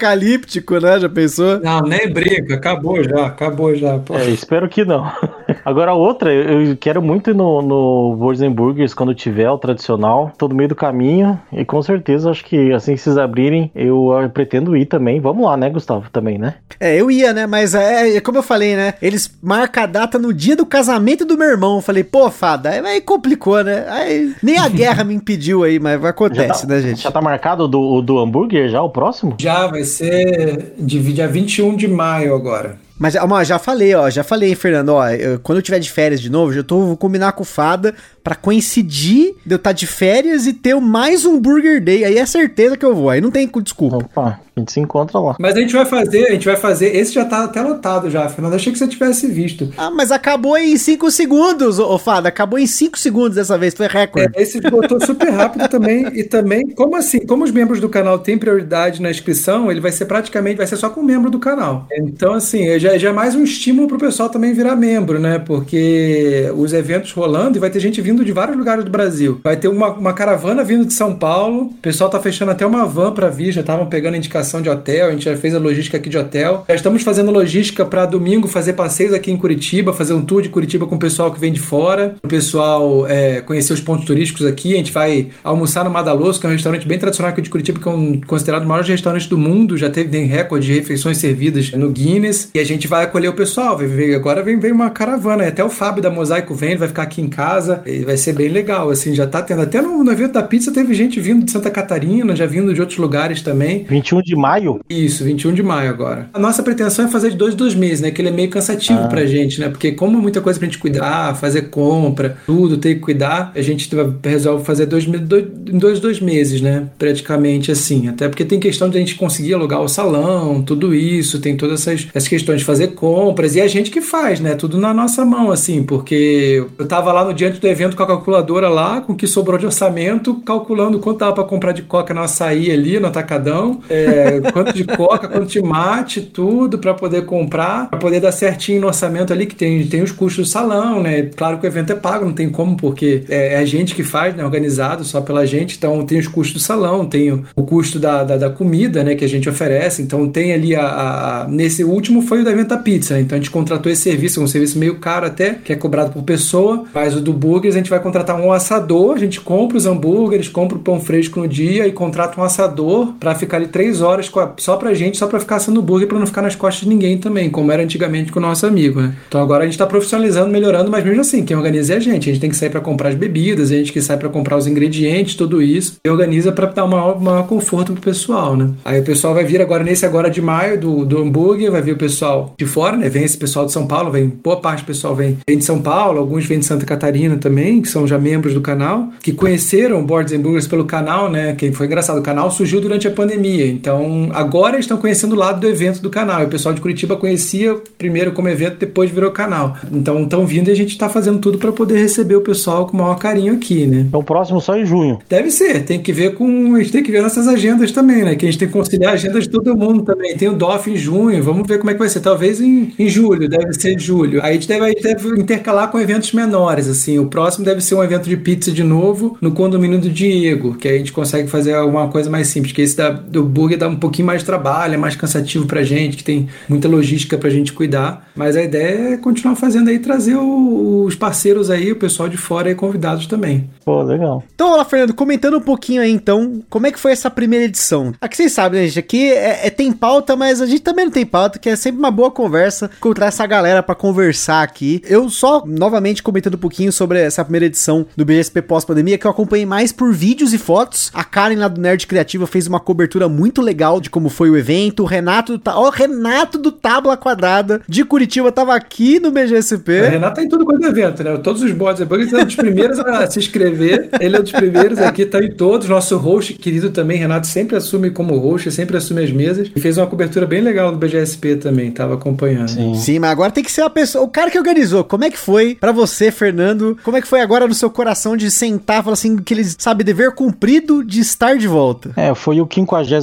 [0.00, 0.98] pós-apocalíptico, né?
[0.98, 1.60] Já pensou?
[1.60, 4.00] Não, nem briga, acabou já, acabou já.
[4.10, 5.04] É, espero que não.
[5.64, 8.16] Agora outra, eu quero muito ir no, no
[8.50, 12.94] Burgers quando tiver o tradicional, todo meio do caminho, e com certeza acho que assim
[12.94, 15.20] que vocês abrirem, eu, eu pretendo ir também.
[15.20, 16.54] Vamos lá, né, Gustavo, também, né?
[16.78, 20.18] É, eu ia, né, mas é, é como eu falei, né, eles marcam a data
[20.18, 21.76] no dia do casamento do meu irmão.
[21.76, 23.86] Eu falei, pô, fada, aí, aí complicou, né?
[23.88, 27.02] Aí, nem a guerra me impediu aí, mas acontece, tá, né, gente?
[27.02, 29.36] Já tá marcado do, do hambúrguer já, o próximo?
[29.38, 32.78] Já, vai ser de dia 21 de maio agora.
[33.00, 36.20] Mas, ó, já falei, ó, já falei, Fernando, ó, eu, quando eu tiver de férias
[36.20, 39.72] de novo, já tô vou combinar com o Fada para coincidir de eu estar tá
[39.72, 42.04] de férias e ter mais um Burger Day.
[42.04, 43.96] Aí é certeza que eu vou, aí não tem desculpa.
[43.96, 45.36] Opa, A gente se encontra lá.
[45.38, 46.94] Mas a gente vai fazer, a gente vai fazer.
[46.94, 48.54] Esse já tá até lotado já, Fernando.
[48.54, 49.72] Achei que você tivesse visto.
[49.76, 52.28] Ah, mas acabou em 5 segundos, ô Fada.
[52.28, 54.32] Acabou em 5 segundos dessa vez, foi recorde.
[54.36, 56.06] É, esse botou super rápido também.
[56.14, 57.20] E também, como assim?
[57.20, 60.76] Como os membros do canal têm prioridade na inscrição, ele vai ser praticamente, vai ser
[60.76, 61.86] só com membro do canal.
[61.92, 65.38] Então, assim, já, já é mais um estímulo pro pessoal também virar membro, né?
[65.38, 69.40] Porque os eventos rolando e vai ter gente vindo de vários lugares do Brasil.
[69.42, 71.62] Vai ter uma, uma caravana vindo de São Paulo.
[71.62, 75.08] O pessoal tá fechando até uma van para vir, já estavam pegando indicação de hotel,
[75.08, 76.64] a gente já fez a logística aqui de hotel.
[76.68, 80.48] Já estamos fazendo logística para domingo fazer passeios aqui em Curitiba, fazer um tour de
[80.48, 84.46] Curitiba com o pessoal que vem de fora, o pessoal é, conhecer os pontos turísticos
[84.46, 84.74] aqui.
[84.74, 87.78] A gente vai almoçar no Madaloso, que é um restaurante bem tradicional aqui de Curitiba,
[87.78, 91.18] que é um, considerado o maior restaurante do mundo, já teve tem recorde de refeições
[91.18, 92.50] servidas no Guinness.
[92.54, 93.78] E a gente vai acolher o pessoal.
[94.14, 97.28] Agora vem, vem uma caravana, até o Fábio da Mosaico vem, vai ficar aqui em
[97.28, 99.62] casa, e vai ser bem legal, assim, já tá tendo.
[99.62, 102.80] Até no, no evento da pizza teve gente vindo de Santa Catarina, já vindo de
[102.80, 103.84] outros lugares também.
[103.88, 104.80] 21 de maio?
[104.88, 106.28] Isso, 21 de maio agora.
[106.32, 108.10] A nossa pretensão é fazer de dois em dois meses, né?
[108.10, 109.08] Que ele é meio cansativo ah.
[109.08, 109.68] pra gente, né?
[109.68, 113.62] Porque como é muita coisa pra gente cuidar, fazer compra, tudo, ter que cuidar, a
[113.62, 113.88] gente
[114.24, 116.88] resolve fazer dois, dois, em dois, dois meses, né?
[116.98, 118.08] Praticamente assim.
[118.08, 121.86] Até porque tem questão de a gente conseguir alugar o salão, tudo isso, tem todas
[121.86, 123.54] essas, essas questões de fazer compras.
[123.54, 124.54] E a gente que faz, né?
[124.54, 128.06] Tudo na nossa mão, assim, porque eu tava lá no diante do evento com a
[128.06, 132.14] calculadora lá, com o que sobrou de orçamento, calculando quanto dava pra comprar de coca
[132.14, 134.19] no açaí ali, no atacadão, é,
[134.52, 138.86] quanto de coca, quanto de mate, tudo para poder comprar, para poder dar certinho no
[138.86, 141.22] orçamento ali, que tem, tem os custos do salão, né?
[141.36, 144.02] Claro que o evento é pago, não tem como, porque é, é a gente que
[144.02, 144.44] faz, né?
[144.44, 148.24] Organizado só pela gente, então tem os custos do salão, tem o, o custo da,
[148.24, 149.14] da, da, comida, né?
[149.14, 153.14] Que a gente oferece, então tem ali a, a, Nesse último foi o da pizza,
[153.14, 153.20] né?
[153.20, 156.22] Então a gente contratou esse serviço, um serviço meio caro até, que é cobrado por
[156.22, 159.86] pessoa, mas o do burgers a gente vai contratar um assador, a gente compra os
[159.86, 164.00] hambúrgueres, compra o pão fresco no dia e contrata um assador para ficar ali três
[164.00, 166.82] horas a, só pra gente, só pra ficar assando hambúrguer pra não ficar nas costas
[166.82, 169.14] de ninguém também, como era antigamente com o nosso amigo, né?
[169.28, 172.28] Então agora a gente tá profissionalizando, melhorando, mas mesmo assim, quem organiza é a gente.
[172.28, 174.56] A gente tem que sair para comprar as bebidas, a gente que sai para comprar
[174.56, 178.70] os ingredientes, tudo isso, e organiza para dar maior, maior conforto pro pessoal, né?
[178.84, 181.92] Aí o pessoal vai vir agora nesse agora de maio do, do hambúrguer, vai vir
[181.92, 183.08] o pessoal de fora, né?
[183.08, 185.80] Vem esse pessoal de São Paulo, vem boa parte do pessoal vem, vem de São
[185.80, 190.04] Paulo, alguns vêm de Santa Catarina também, que são já membros do canal, que conheceram
[190.04, 191.54] Boards and Burgers pelo canal, né?
[191.54, 193.99] Que foi engraçado, o canal surgiu durante a pandemia, então
[194.32, 196.42] agora estão conhecendo o lado do evento do canal.
[196.42, 199.76] E o pessoal de Curitiba conhecia primeiro como evento, depois virou canal.
[199.92, 202.96] Então estão vindo e a gente está fazendo tudo para poder receber o pessoal com
[202.96, 204.04] o maior carinho aqui, né?
[204.08, 205.18] Então o próximo só em junho.
[205.28, 206.74] Deve ser, tem que ver com.
[206.74, 208.34] A gente tem que ver nossas agendas também, né?
[208.34, 210.36] Que a gente tem que conciliar a agenda de todo mundo também.
[210.36, 212.20] Tem o DOF em junho, vamos ver como é que vai ser.
[212.20, 214.40] Talvez em, em julho, deve ser julho.
[214.42, 217.18] Aí a gente deve, a gente deve intercalar com eventos menores, assim.
[217.18, 220.88] O próximo deve ser um evento de pizza de novo no condomínio do Diego, que
[220.88, 223.88] aí a gente consegue fazer alguma coisa mais simples, que esse da, do burger dá
[223.90, 227.50] um pouquinho mais de trabalho, é mais cansativo pra gente, que tem muita logística pra
[227.50, 228.30] gente cuidar.
[228.34, 232.36] Mas a ideia é continuar fazendo aí, trazer o, os parceiros aí, o pessoal de
[232.36, 233.68] fora aí convidados também.
[233.84, 234.42] Pô, legal.
[234.54, 238.12] Então, olá, Fernando, comentando um pouquinho aí, então, como é que foi essa primeira edição?
[238.20, 238.98] Aqui vocês sabem, né, gente?
[238.98, 241.98] Aqui é, é, tem pauta, mas a gente também não tem pauta, que é sempre
[241.98, 245.02] uma boa conversa, encontrar essa galera para conversar aqui.
[245.06, 249.30] Eu só, novamente, comentando um pouquinho sobre essa primeira edição do BGSP pós-pandemia, que eu
[249.30, 251.10] acompanhei mais por vídeos e fotos.
[251.12, 254.56] A Karen lá do Nerd Criativa fez uma cobertura muito legal de como foi o
[254.56, 255.02] evento.
[255.02, 260.00] O Renato, tá, ó, Renato do Tábua Quadrada de Curitiba tava aqui no BGSP.
[260.00, 261.36] O Renato tá em tudo quanto é evento, né?
[261.38, 264.10] Todos os bots e bugs, é um dos primeiros a se inscrever.
[264.20, 265.88] Ele é um dos primeiros aqui, tá em todos.
[265.88, 269.70] Nosso host querido também, Renato, sempre assume como host, sempre assume as mesas.
[269.74, 272.68] E fez uma cobertura bem legal do BGSP também, tava acompanhando.
[272.68, 272.94] Sim.
[272.94, 275.04] Sim, mas agora tem que ser a pessoa, o cara que organizou.
[275.04, 276.98] Como é que foi para você, Fernando?
[277.02, 280.04] Como é que foi agora no seu coração de sentar, falar assim, que ele sabe
[280.04, 282.12] dever cumprido de estar de volta?
[282.16, 283.20] É, foi o 58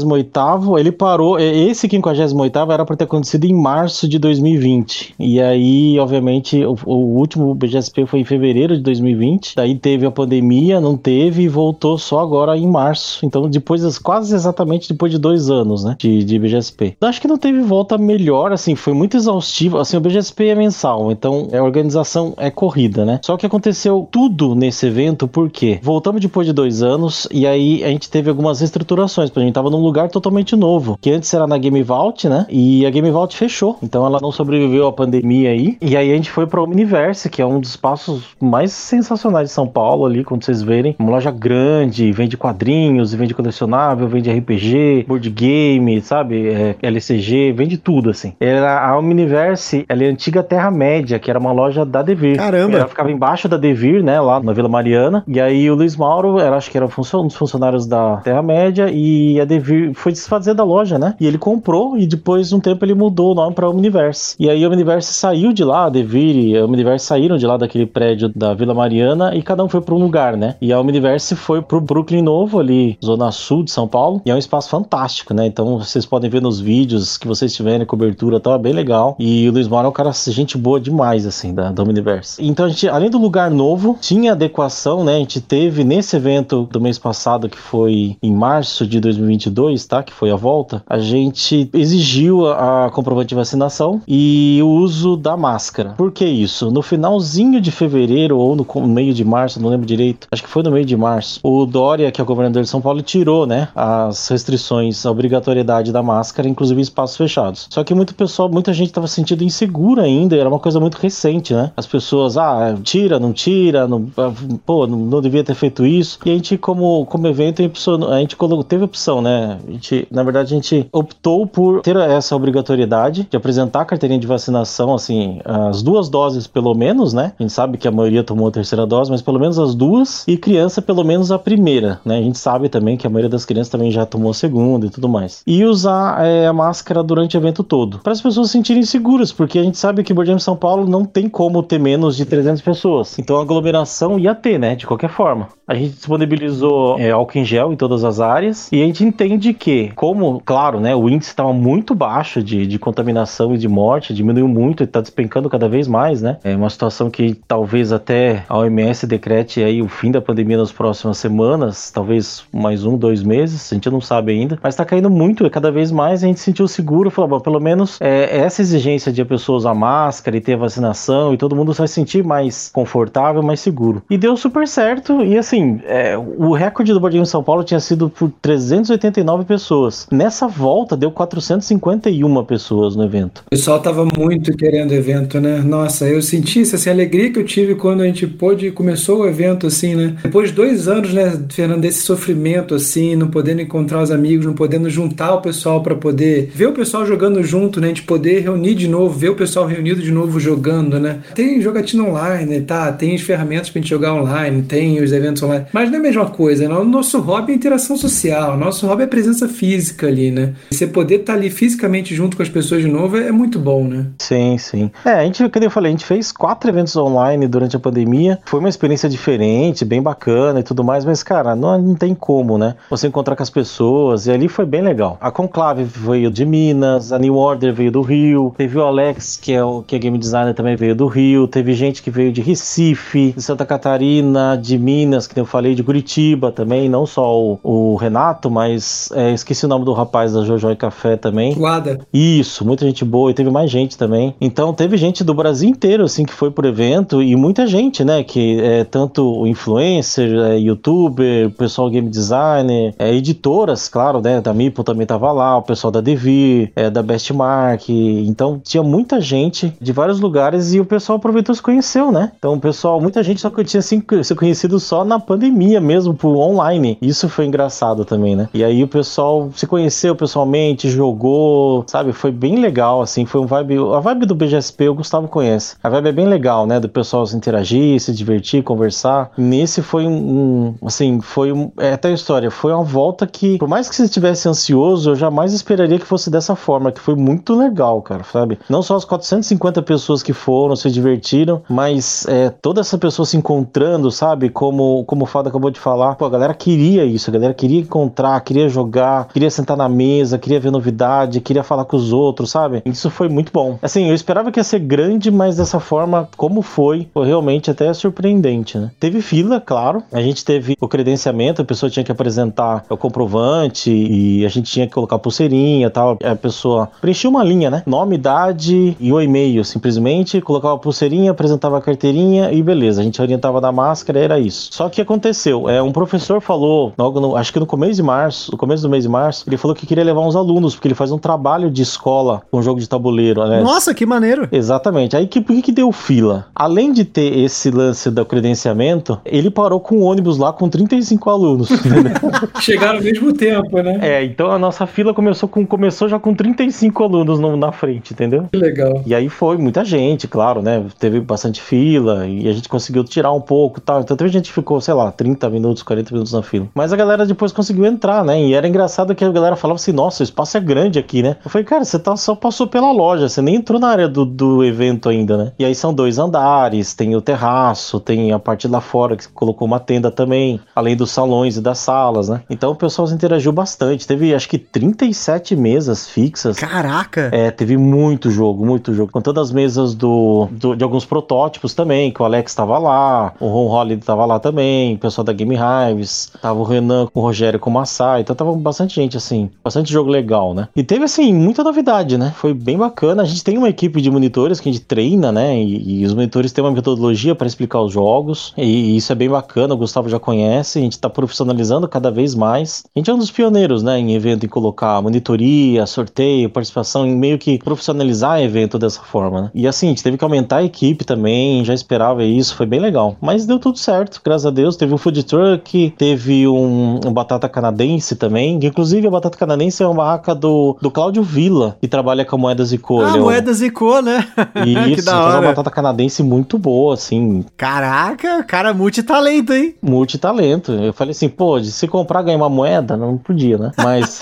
[0.78, 5.16] ele parou, esse 58 era para ter acontecido em março de 2020.
[5.20, 9.56] E aí, obviamente, o, o último BGSP foi em fevereiro de 2020.
[9.56, 13.26] Daí teve a pandemia, não teve e voltou só agora em março.
[13.26, 16.96] Então, depois, quase exatamente depois de dois anos, né, de, de BGSP.
[17.02, 19.78] Acho que não teve volta melhor, assim, foi muito exaustivo.
[19.78, 23.20] Assim, o BGSP é mensal, então a organização é corrida, né?
[23.24, 27.88] Só que aconteceu tudo nesse evento, porque voltamos depois de dois anos e aí a
[27.88, 31.48] gente teve algumas reestruturações, porque a gente tava num lugar totalmente novo, que antes era
[31.48, 32.46] na Game Vault, né?
[32.50, 35.78] E a Game Vault fechou, então ela não sobreviveu à pandemia aí.
[35.82, 39.50] E aí a gente foi para o Omniverse, que é um dos espaços mais sensacionais
[39.50, 44.32] de São Paulo ali, quando vocês verem, uma loja grande, vende quadrinhos, vende colecionável, vende
[44.32, 46.48] RPG, board game, sabe?
[46.48, 48.34] É, LCG, vende tudo assim.
[48.40, 52.38] Era a Omniverse, ela é a antiga Terra-média, que era uma loja da Devir.
[52.38, 52.78] Caramba!
[52.78, 55.24] Ela ficava embaixo da Devir, né, lá na Vila Mariana.
[55.28, 59.40] E aí o Luiz Mauro, era, acho que era um dos funcionários da Terra-média, e
[59.40, 61.16] a Devir foi desfazer da loja, né?
[61.20, 64.36] E ele comprou e depois de um tempo ele mudou o nome para Omniverse.
[64.38, 67.56] E aí a Omniverse saiu de lá, a Devir e a Omniverse saíram de lá
[67.56, 70.56] daquele prédio da Vila Mariana e cada um foi para um lugar, né?
[70.62, 74.36] E a Omniverse foi pro Brooklyn Novo, ali, zona sul de São Paulo, e é
[74.36, 75.46] um espaço fantástico, né?
[75.46, 79.16] Então vocês podem ver nos vídeos que vocês tiverem cobertura, tá bem legal.
[79.18, 82.44] E o Luiz Mauro é um cara, gente boa demais, assim, da, da Omniverse.
[82.44, 85.16] Então a gente, além do lugar novo, tinha adequação, né?
[85.16, 90.04] A gente teve nesse evento do mês passado, que foi em março de 2022, tá?
[90.08, 95.18] Que foi a volta, a gente exigiu a, a comprovante de vacinação e o uso
[95.18, 95.96] da máscara.
[95.98, 96.72] Por que isso?
[96.72, 100.64] No finalzinho de fevereiro ou no meio de março, não lembro direito, acho que foi
[100.64, 103.68] no meio de março, o Dória, que é o governador de São Paulo, tirou, né,
[103.76, 107.68] as restrições, a obrigatoriedade da máscara, inclusive em espaços fechados.
[107.70, 111.54] Só que muito pessoal, muita gente estava sentindo insegura ainda, era uma coisa muito recente,
[111.54, 111.72] né?
[111.76, 114.32] As pessoas, ah, tira, não tira, não, ah,
[114.66, 116.20] pô, não, não devia ter feito isso.
[116.26, 119.60] E a gente, como, como evento, a gente teve opção, né?
[119.68, 124.20] A gente, na verdade, a gente optou por ter essa obrigatoriedade de apresentar a carteirinha
[124.20, 127.34] de vacinação, assim, as duas doses pelo menos, né?
[127.40, 130.28] A gente sabe que a maioria tomou a terceira dose, mas pelo menos as duas,
[130.28, 132.18] e criança pelo menos a primeira, né?
[132.18, 134.90] A gente sabe também que a maioria das crianças também já tomou a segunda e
[134.90, 135.42] tudo mais.
[135.46, 139.32] E usar é, a máscara durante o evento todo, para as pessoas se sentirem seguras,
[139.32, 142.26] porque a gente sabe que o Board São Paulo não tem como ter menos de
[142.26, 143.18] 300 pessoas.
[143.20, 144.76] Então a aglomeração ia ter, né?
[144.76, 145.50] De qualquer forma.
[145.68, 149.54] A gente disponibilizou é, álcool em gel em todas as áreas e a gente entende
[149.54, 154.14] que, como, claro, né, o índice estava muito baixo de, de contaminação e de morte,
[154.14, 156.38] diminuiu muito e está despencando cada vez mais, né?
[156.44, 160.72] É uma situação que talvez até a OMS decrete aí o fim da pandemia nas
[160.72, 165.10] próximas semanas, talvez mais um, dois meses, a gente não sabe ainda, mas está caindo
[165.10, 168.62] muito e cada vez mais a gente sentiu seguro, falou, bom, pelo menos é, essa
[168.62, 172.24] exigência de a pessoa usar máscara e ter vacinação e todo mundo vai se sentir
[172.24, 174.02] mais confortável, mais seguro.
[174.10, 178.10] E deu super certo e assim, é, o recorde do Board São Paulo tinha sido
[178.10, 179.77] por 389 pessoas.
[180.12, 183.44] Nessa volta deu 451 pessoas no evento.
[183.46, 185.62] O pessoal tava muito querendo o evento, né?
[185.62, 189.28] Nossa, eu senti isso, assim, alegria que eu tive quando a gente pôde, começou o
[189.28, 190.16] evento, assim, né?
[190.24, 194.54] Depois de dois anos, né, Fernando, desse sofrimento, assim, não podendo encontrar os amigos, não
[194.54, 197.88] podendo juntar o pessoal para poder ver o pessoal jogando junto, né?
[197.88, 201.20] A gente poder reunir de novo, ver o pessoal reunido de novo jogando, né?
[201.36, 202.92] Tem jogatina online, tá?
[202.92, 206.04] Tem as ferramentas pra gente jogar online, tem os eventos online, mas não é a
[206.04, 206.76] mesma coisa, né?
[206.76, 209.67] O nosso hobby é interação social, o nosso hobby é presença física
[210.06, 210.54] ali, né?
[210.72, 213.60] Você poder estar tá ali fisicamente junto com as pessoas de novo é, é muito
[213.60, 214.08] bom, né?
[214.20, 214.92] Sim, sim.
[215.06, 218.40] É, a gente, como eu falei, a gente fez quatro eventos online durante a pandemia.
[218.46, 222.58] Foi uma experiência diferente, bem bacana e tudo mais, mas, cara, não, não tem como,
[222.58, 222.76] né?
[222.90, 225.18] Você encontrar com as pessoas, e ali foi bem legal.
[225.20, 229.54] A Conclave veio de Minas, a New Order veio do Rio, teve o Alex, que
[229.54, 232.42] é o que é game designer, também veio do Rio, teve gente que veio de
[232.42, 237.60] Recife, de Santa Catarina, de Minas, que eu falei, de Curitiba também, não só o,
[237.64, 241.54] o Renato, mas é, esqueci o nome do rapaz da Jojo e Café também.
[241.54, 242.00] Guada.
[242.14, 244.36] Isso, muita gente boa, e teve mais gente também.
[244.40, 248.24] Então teve gente do Brasil inteiro, assim, que foi pro evento, e muita gente, né,
[248.24, 254.84] que é tanto influencer, é, youtuber, pessoal game designer, é, editoras, claro, né, da Mipo
[254.84, 259.92] também tava lá, o pessoal da Devir, é, da Bestmark, então tinha muita gente de
[259.92, 262.32] vários lugares e o pessoal aproveitou e se conheceu, né?
[262.38, 266.36] Então o pessoal, muita gente só tinha assim, se conhecido só na pandemia mesmo, por
[266.36, 266.98] online.
[267.02, 268.50] Isso foi engraçado também, né?
[268.54, 272.14] E aí o pessoal se conheceu pessoalmente, jogou, sabe?
[272.14, 273.78] Foi bem legal, assim, foi um vibe.
[273.96, 275.76] A vibe do BGSP o Gustavo conhece.
[275.84, 276.80] A vibe é bem legal, né?
[276.80, 279.32] Do pessoal se interagir, se divertir, conversar.
[279.38, 283.68] Nesse foi um, assim, foi um, é até a história, foi uma volta que, por
[283.68, 287.56] mais que você estivesse ansioso, eu jamais esperaria que fosse dessa forma, que foi muito
[287.56, 288.60] legal, cara, sabe?
[288.70, 293.38] Não só as 450 pessoas que foram, se divertiram, mas é, toda essa pessoa se
[293.38, 294.50] encontrando, sabe?
[294.50, 297.80] Como, como o Fado acabou de falar, pô, a galera queria isso, a galera queria
[297.82, 302.50] encontrar, queria jogar, queria sentar na mesa, queria ver novidade, queria falar com os outros,
[302.50, 302.82] sabe?
[302.84, 303.78] Isso foi muito bom.
[303.84, 307.94] Assim, eu esperava que ia ser grande, mas dessa forma, como foi, foi realmente até
[307.94, 308.90] surpreendente, né?
[309.00, 313.92] Teve fila, claro, a gente teve o credenciamento, a pessoa tinha que apresentar o comprovante
[313.92, 317.84] e a gente tinha que colocar pulseirinha tal, a pessoa preenchia uma linha, né?
[317.86, 323.04] Nome, idade e o e-mail, simplesmente, colocava a pulseirinha, apresentava a carteirinha e beleza, a
[323.04, 324.70] gente orientava da máscara, era isso.
[324.72, 328.52] Só que aconteceu, é, um professor falou, logo no, acho que no começo de março,
[328.52, 330.96] no começo do mês de março, ele falou que queria levar uns alunos, porque ele
[330.96, 333.62] faz um trabalho de escola com jogo de tabuleiro, né?
[333.62, 334.48] Nossa, que maneiro!
[334.52, 335.16] Exatamente.
[335.16, 336.48] Aí que, por que, que deu fila?
[336.56, 341.30] Além de ter esse lance do credenciamento, ele parou com o ônibus lá com 35
[341.30, 341.70] alunos.
[342.60, 344.00] Chegaram ao mesmo tempo, né?
[344.02, 348.14] É, então a nossa fila começou com começou já com 35 alunos no, na frente,
[348.14, 348.48] entendeu?
[348.52, 349.02] Que legal.
[349.06, 350.84] E aí foi muita gente, claro, né?
[351.00, 354.02] Teve bastante fila e a gente conseguiu tirar um pouco, tal.
[354.02, 356.68] Então teve gente que ficou, sei lá, 30 minutos, 40 minutos na fila.
[356.74, 358.42] Mas a galera depois conseguiu entrar, né?
[358.42, 361.22] E era engraçado engraçado que a galera falava assim, nossa, o espaço é grande aqui,
[361.22, 361.38] né?
[361.44, 364.26] Eu falei, cara, você tá, só passou pela loja, você nem entrou na área do,
[364.26, 365.52] do evento ainda, né?
[365.58, 369.68] E aí são dois andares, tem o terraço, tem a parte lá fora que colocou
[369.68, 372.42] uma tenda também, além dos salões e das salas, né?
[372.50, 374.08] Então o pessoal interagiu bastante.
[374.08, 376.58] Teve acho que 37 mesas fixas.
[376.58, 377.30] Caraca!
[377.32, 379.12] É, teve muito jogo, muito jogo.
[379.12, 383.34] Com todas as mesas do, do de alguns protótipos também, que o Alex estava lá,
[383.40, 387.20] o Ron Holliday estava lá também, o pessoal da Game Hives, tava o Renan com
[387.20, 390.68] o Rogério com o Massai, então tava bastante gente assim, bastante jogo legal, né?
[390.76, 392.34] E teve assim, muita novidade, né?
[392.36, 393.24] Foi bem bacana.
[393.24, 395.58] A gente tem uma equipe de monitores que a gente treina, né?
[395.58, 399.16] E, e os monitores têm uma metodologia para explicar os jogos, e, e, isso é
[399.16, 402.84] bem bacana, o Gustavo já conhece, a gente tá profissionalizando cada vez mais.
[402.96, 407.16] A gente é um dos pioneiros, né, em evento em colocar monitoria, sorteio, participação, em
[407.16, 409.52] meio que profissionalizar evento dessa forma, né?
[409.54, 412.80] E assim, a gente teve que aumentar a equipe também, já esperava isso, foi bem
[412.80, 413.16] legal.
[413.22, 414.76] Mas deu tudo certo, graças a Deus.
[414.76, 419.84] Teve um food truck, teve um, um batata canadense também, que inclusive a batata canadense
[419.84, 423.06] é uma barraca do, do Cláudio Villa, que trabalha com moedas e cor.
[423.06, 424.28] Ah, moedas e cor, né?
[424.66, 427.46] Isso, que uma batata canadense muito boa, assim.
[427.56, 429.76] Caraca, cara multitalento, hein?
[429.82, 430.72] Multitalento.
[430.72, 433.72] Eu falei assim, pô, se comprar ganhar uma moeda, não podia, né?
[433.78, 434.22] Mas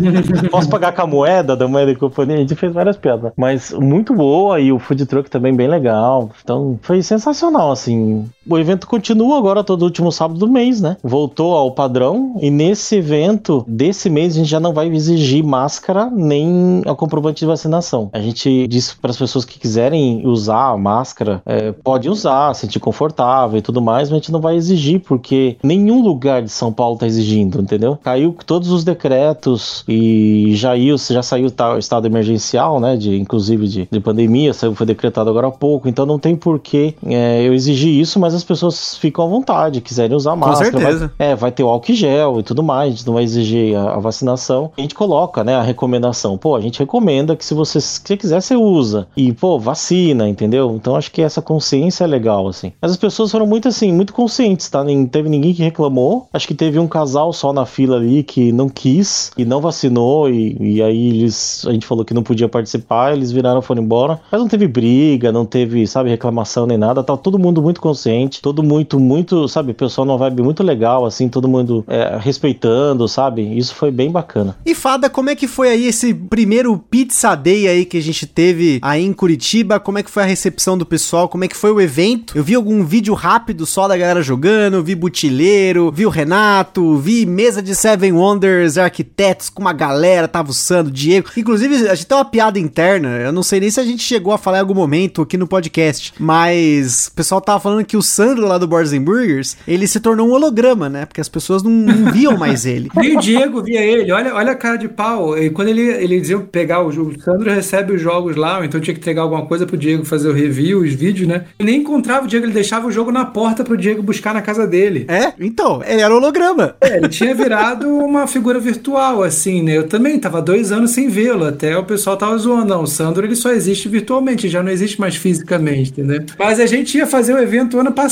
[0.50, 2.36] posso pagar com a moeda da moeda e companhia?
[2.36, 3.32] A gente fez várias piadas.
[3.36, 6.30] Mas muito boa e o food truck também bem legal.
[6.42, 8.26] Então foi sensacional, assim.
[8.48, 10.96] O evento continua agora todo último sábado do mês, né?
[11.02, 16.10] Voltou ao padrão e nesse evento desse mês a gente já não vai exigir máscara
[16.10, 18.10] nem a comprovante de vacinação.
[18.12, 22.78] A gente disse para as pessoas que quiserem usar a máscara, é, pode usar, sentir
[22.80, 26.72] confortável e tudo mais, mas a gente não vai exigir porque nenhum lugar de São
[26.72, 27.98] Paulo tá exigindo, entendeu?
[28.02, 32.96] Caiu todos os decretos e já, ia, já saiu o estado emergencial, né?
[32.96, 36.94] De, inclusive de, de pandemia, saiu, foi decretado agora há pouco, então não tem porquê
[37.06, 40.70] é, eu exigir isso, mas as pessoas ficam à vontade, quiserem usar máscara.
[40.70, 41.12] Com certeza.
[41.18, 43.76] Vai, é, vai ter o álcool gel e tudo mais, a gente não vai exigir
[43.76, 44.70] a, a, vacinação.
[44.76, 46.36] A gente coloca, né, a recomendação.
[46.36, 49.06] Pô, a gente recomenda que se você, se você quiser, você usa.
[49.16, 50.74] E, pô, vacina, entendeu?
[50.74, 52.72] Então acho que essa consciência é legal, assim.
[52.80, 54.82] Mas as pessoas foram muito, assim, muito conscientes, tá?
[54.84, 56.28] Nem teve ninguém que reclamou.
[56.32, 60.28] Acho que teve um casal só na fila ali que não quis e não vacinou.
[60.28, 64.20] E, e aí eles, a gente falou que não podia participar, eles viraram foram embora.
[64.30, 67.02] Mas não teve briga, não teve, sabe, reclamação nem nada.
[67.02, 71.04] Tá todo mundo muito consciente, todo muito, muito, sabe, o pessoal numa vibe muito legal,
[71.04, 73.42] assim, todo mundo é, respeitando, sabe?
[73.56, 74.56] Isso foi bem bacana.
[74.64, 78.26] E Fada, como é que foi aí esse primeiro Pizza Day aí que a gente
[78.26, 79.80] teve aí em Curitiba?
[79.80, 81.28] Como é que foi a recepção do pessoal?
[81.28, 82.36] Como é que foi o evento?
[82.36, 87.26] Eu vi algum vídeo rápido só da galera jogando, vi Butileiro, vi o Renato, vi
[87.26, 91.28] mesa de Seven Wonders, arquitetos com uma galera, tava o Sandro, Diego.
[91.36, 94.32] Inclusive, a gente tem uma piada interna, eu não sei nem se a gente chegou
[94.32, 98.02] a falar em algum momento aqui no podcast, mas o pessoal tava falando que o
[98.14, 101.04] Sandro lá do Boards Burgers, ele se tornou um holograma, né?
[101.04, 102.88] Porque as pessoas não, não viam mais ele.
[102.94, 105.36] Nem o Diego via ele, olha, olha a cara de pau.
[105.36, 108.80] E quando ele, ele dizia pegar o jogo, o Sandro recebe os jogos lá, então
[108.80, 111.44] tinha que entregar alguma coisa pro Diego fazer o review, os vídeos, né?
[111.58, 114.42] E nem encontrava o Diego, ele deixava o jogo na porta pro Diego buscar na
[114.42, 115.06] casa dele.
[115.08, 115.32] É?
[115.40, 116.76] Então, ele era holograma.
[116.80, 119.76] É, ele tinha virado uma figura virtual, assim, né?
[119.76, 122.66] Eu também tava dois anos sem vê-lo, até o pessoal tava zoando.
[122.66, 126.22] Não, o Sandro ele só existe virtualmente, já não existe mais fisicamente, entendeu?
[126.38, 128.03] Mas a gente ia fazer o evento ano passado,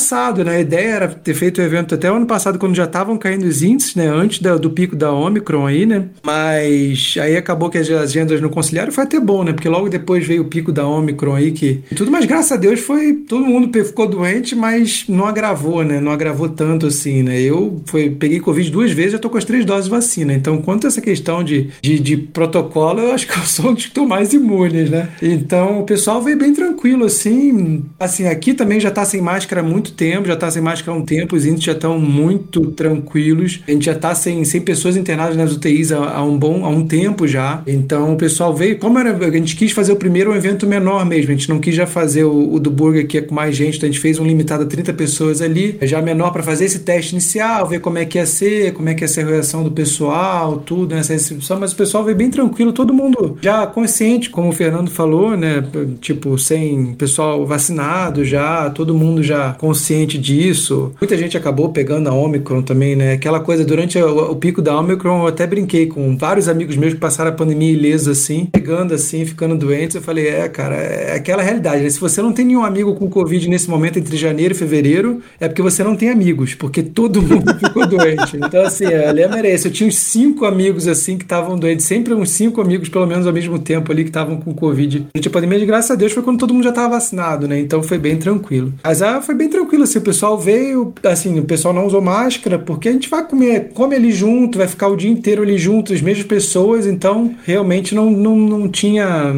[0.45, 0.57] né?
[0.57, 3.45] A ideia era ter feito o evento até o ano passado, quando já estavam caindo
[3.45, 4.09] os índices, né?
[4.09, 6.07] Antes do, do pico da Omicron aí, né?
[6.23, 9.53] Mas aí acabou que as agendas não conciliaram, foi até bom, né?
[9.53, 12.81] Porque logo depois veio o pico da Omicron aí, que tudo, mas graças a Deus
[12.81, 13.13] foi.
[13.13, 16.01] Todo mundo ficou doente, mas não agravou, né?
[16.01, 17.41] Não agravou tanto assim, né?
[17.41, 20.33] Eu foi, peguei Covid duas vezes, já tô com as três doses de vacina.
[20.33, 23.75] Então, quanto a essa questão de, de, de protocolo, eu acho que eu sou um
[23.75, 25.09] dos que tô mais imunes, né?
[25.21, 27.85] Então, o pessoal veio bem tranquilo, assim.
[27.99, 31.01] Assim, aqui também já tá sem máscara há muito tempo, já tá sem máscara há
[31.01, 33.61] um tempo, os índices já estão muito tranquilos.
[33.67, 36.69] A gente já tá sem, sem pessoas internadas nas UTIs há, há, um bom há
[36.69, 37.63] um tempo já.
[37.67, 38.79] Então, o pessoal veio.
[38.79, 41.59] Como era, a gente quis fazer o primeiro um evento menor mesmo, a gente não
[41.59, 44.01] quis já fazer o, o do burger que é com mais gente, então a gente
[44.01, 47.81] fez um limitado a 30 pessoas ali, já menor para fazer esse teste inicial, ver
[47.81, 50.95] como é que ia ser, como é que ia ser a reação do pessoal, tudo
[50.95, 54.91] nessa recepção, mas o pessoal veio bem tranquilo, todo mundo já consciente, como o Fernando
[54.91, 55.65] falou, né?
[56.01, 59.72] Tipo, sem pessoal vacinado já, todo mundo já consciente
[60.19, 60.93] disso.
[61.01, 63.13] Muita gente acabou pegando a Omicron também, né?
[63.13, 66.95] Aquela coisa, durante o, o pico da Omicron, eu até brinquei com vários amigos meus
[66.95, 69.97] que passaram a pandemia ilesos assim, pegando assim, ficando doentes.
[69.97, 71.91] Eu falei, é, cara, é aquela realidade, né?
[71.91, 75.49] Se você não tem nenhum amigo com Covid nesse momento entre janeiro e fevereiro, é
[75.49, 78.37] porque você não tem amigos, porque todo mundo ficou doente.
[78.37, 79.69] Então, assim, a lema era esse.
[79.69, 81.87] Eu tinha uns cinco amigos, assim, que estavam doentes.
[81.87, 85.07] Sempre uns cinco amigos, pelo menos ao mesmo tempo ali, que estavam com Covid.
[85.15, 87.59] A pandemia, de graças a Deus, foi quando todo mundo já estava vacinado, né?
[87.59, 88.73] Então foi bem tranquilo.
[88.85, 92.59] Mas ah, foi bem tranquilo, assim, o pessoal veio, assim, o pessoal não usou máscara,
[92.59, 95.93] porque a gente vai comer, come ali junto, vai ficar o dia inteiro ali junto,
[95.93, 99.33] as mesmas pessoas, então realmente não, não, não tinha,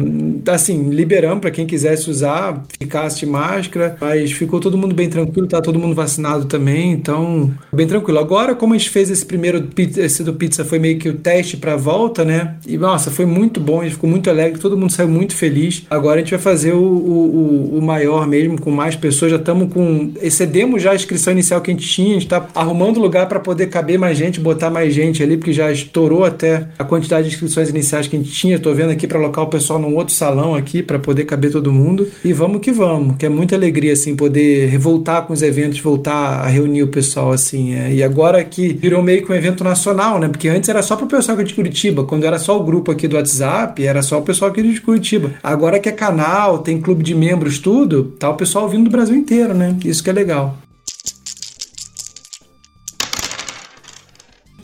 [0.47, 5.47] assim, liberando para quem quisesse usar, ficasse de máscara, mas ficou todo mundo bem tranquilo,
[5.47, 8.19] tá todo mundo vacinado também, então, bem tranquilo.
[8.19, 11.57] Agora, como a gente fez esse primeiro, esse do pizza foi meio que o teste
[11.57, 14.91] pra volta, né, e nossa, foi muito bom, a gente ficou muito alegre, todo mundo
[14.91, 15.85] saiu muito feliz.
[15.89, 19.73] Agora a gente vai fazer o, o, o maior mesmo, com mais pessoas, já estamos
[19.73, 23.27] com, excedemos já a inscrição inicial que a gente tinha, a gente tá arrumando lugar
[23.27, 27.27] para poder caber mais gente, botar mais gente ali, porque já estourou até a quantidade
[27.27, 28.59] de inscrições iniciais que a gente tinha.
[28.59, 31.71] Tô vendo aqui para alocar o pessoal num outro salão aqui para poder caber todo
[31.71, 32.07] mundo.
[32.23, 36.41] E vamos que vamos, que é muita alegria assim poder voltar com os eventos, voltar
[36.41, 37.73] a reunir o pessoal assim.
[37.73, 37.93] É.
[37.93, 40.27] E agora que virou meio que um evento nacional, né?
[40.27, 43.07] Porque antes era só pro pessoal aqui de Curitiba, quando era só o grupo aqui
[43.07, 45.31] do WhatsApp, era só o pessoal aqui de Curitiba.
[45.43, 49.15] Agora que é canal, tem clube de membros, tudo, tá o pessoal vindo do Brasil
[49.15, 49.75] inteiro, né?
[49.83, 50.57] Isso que é legal.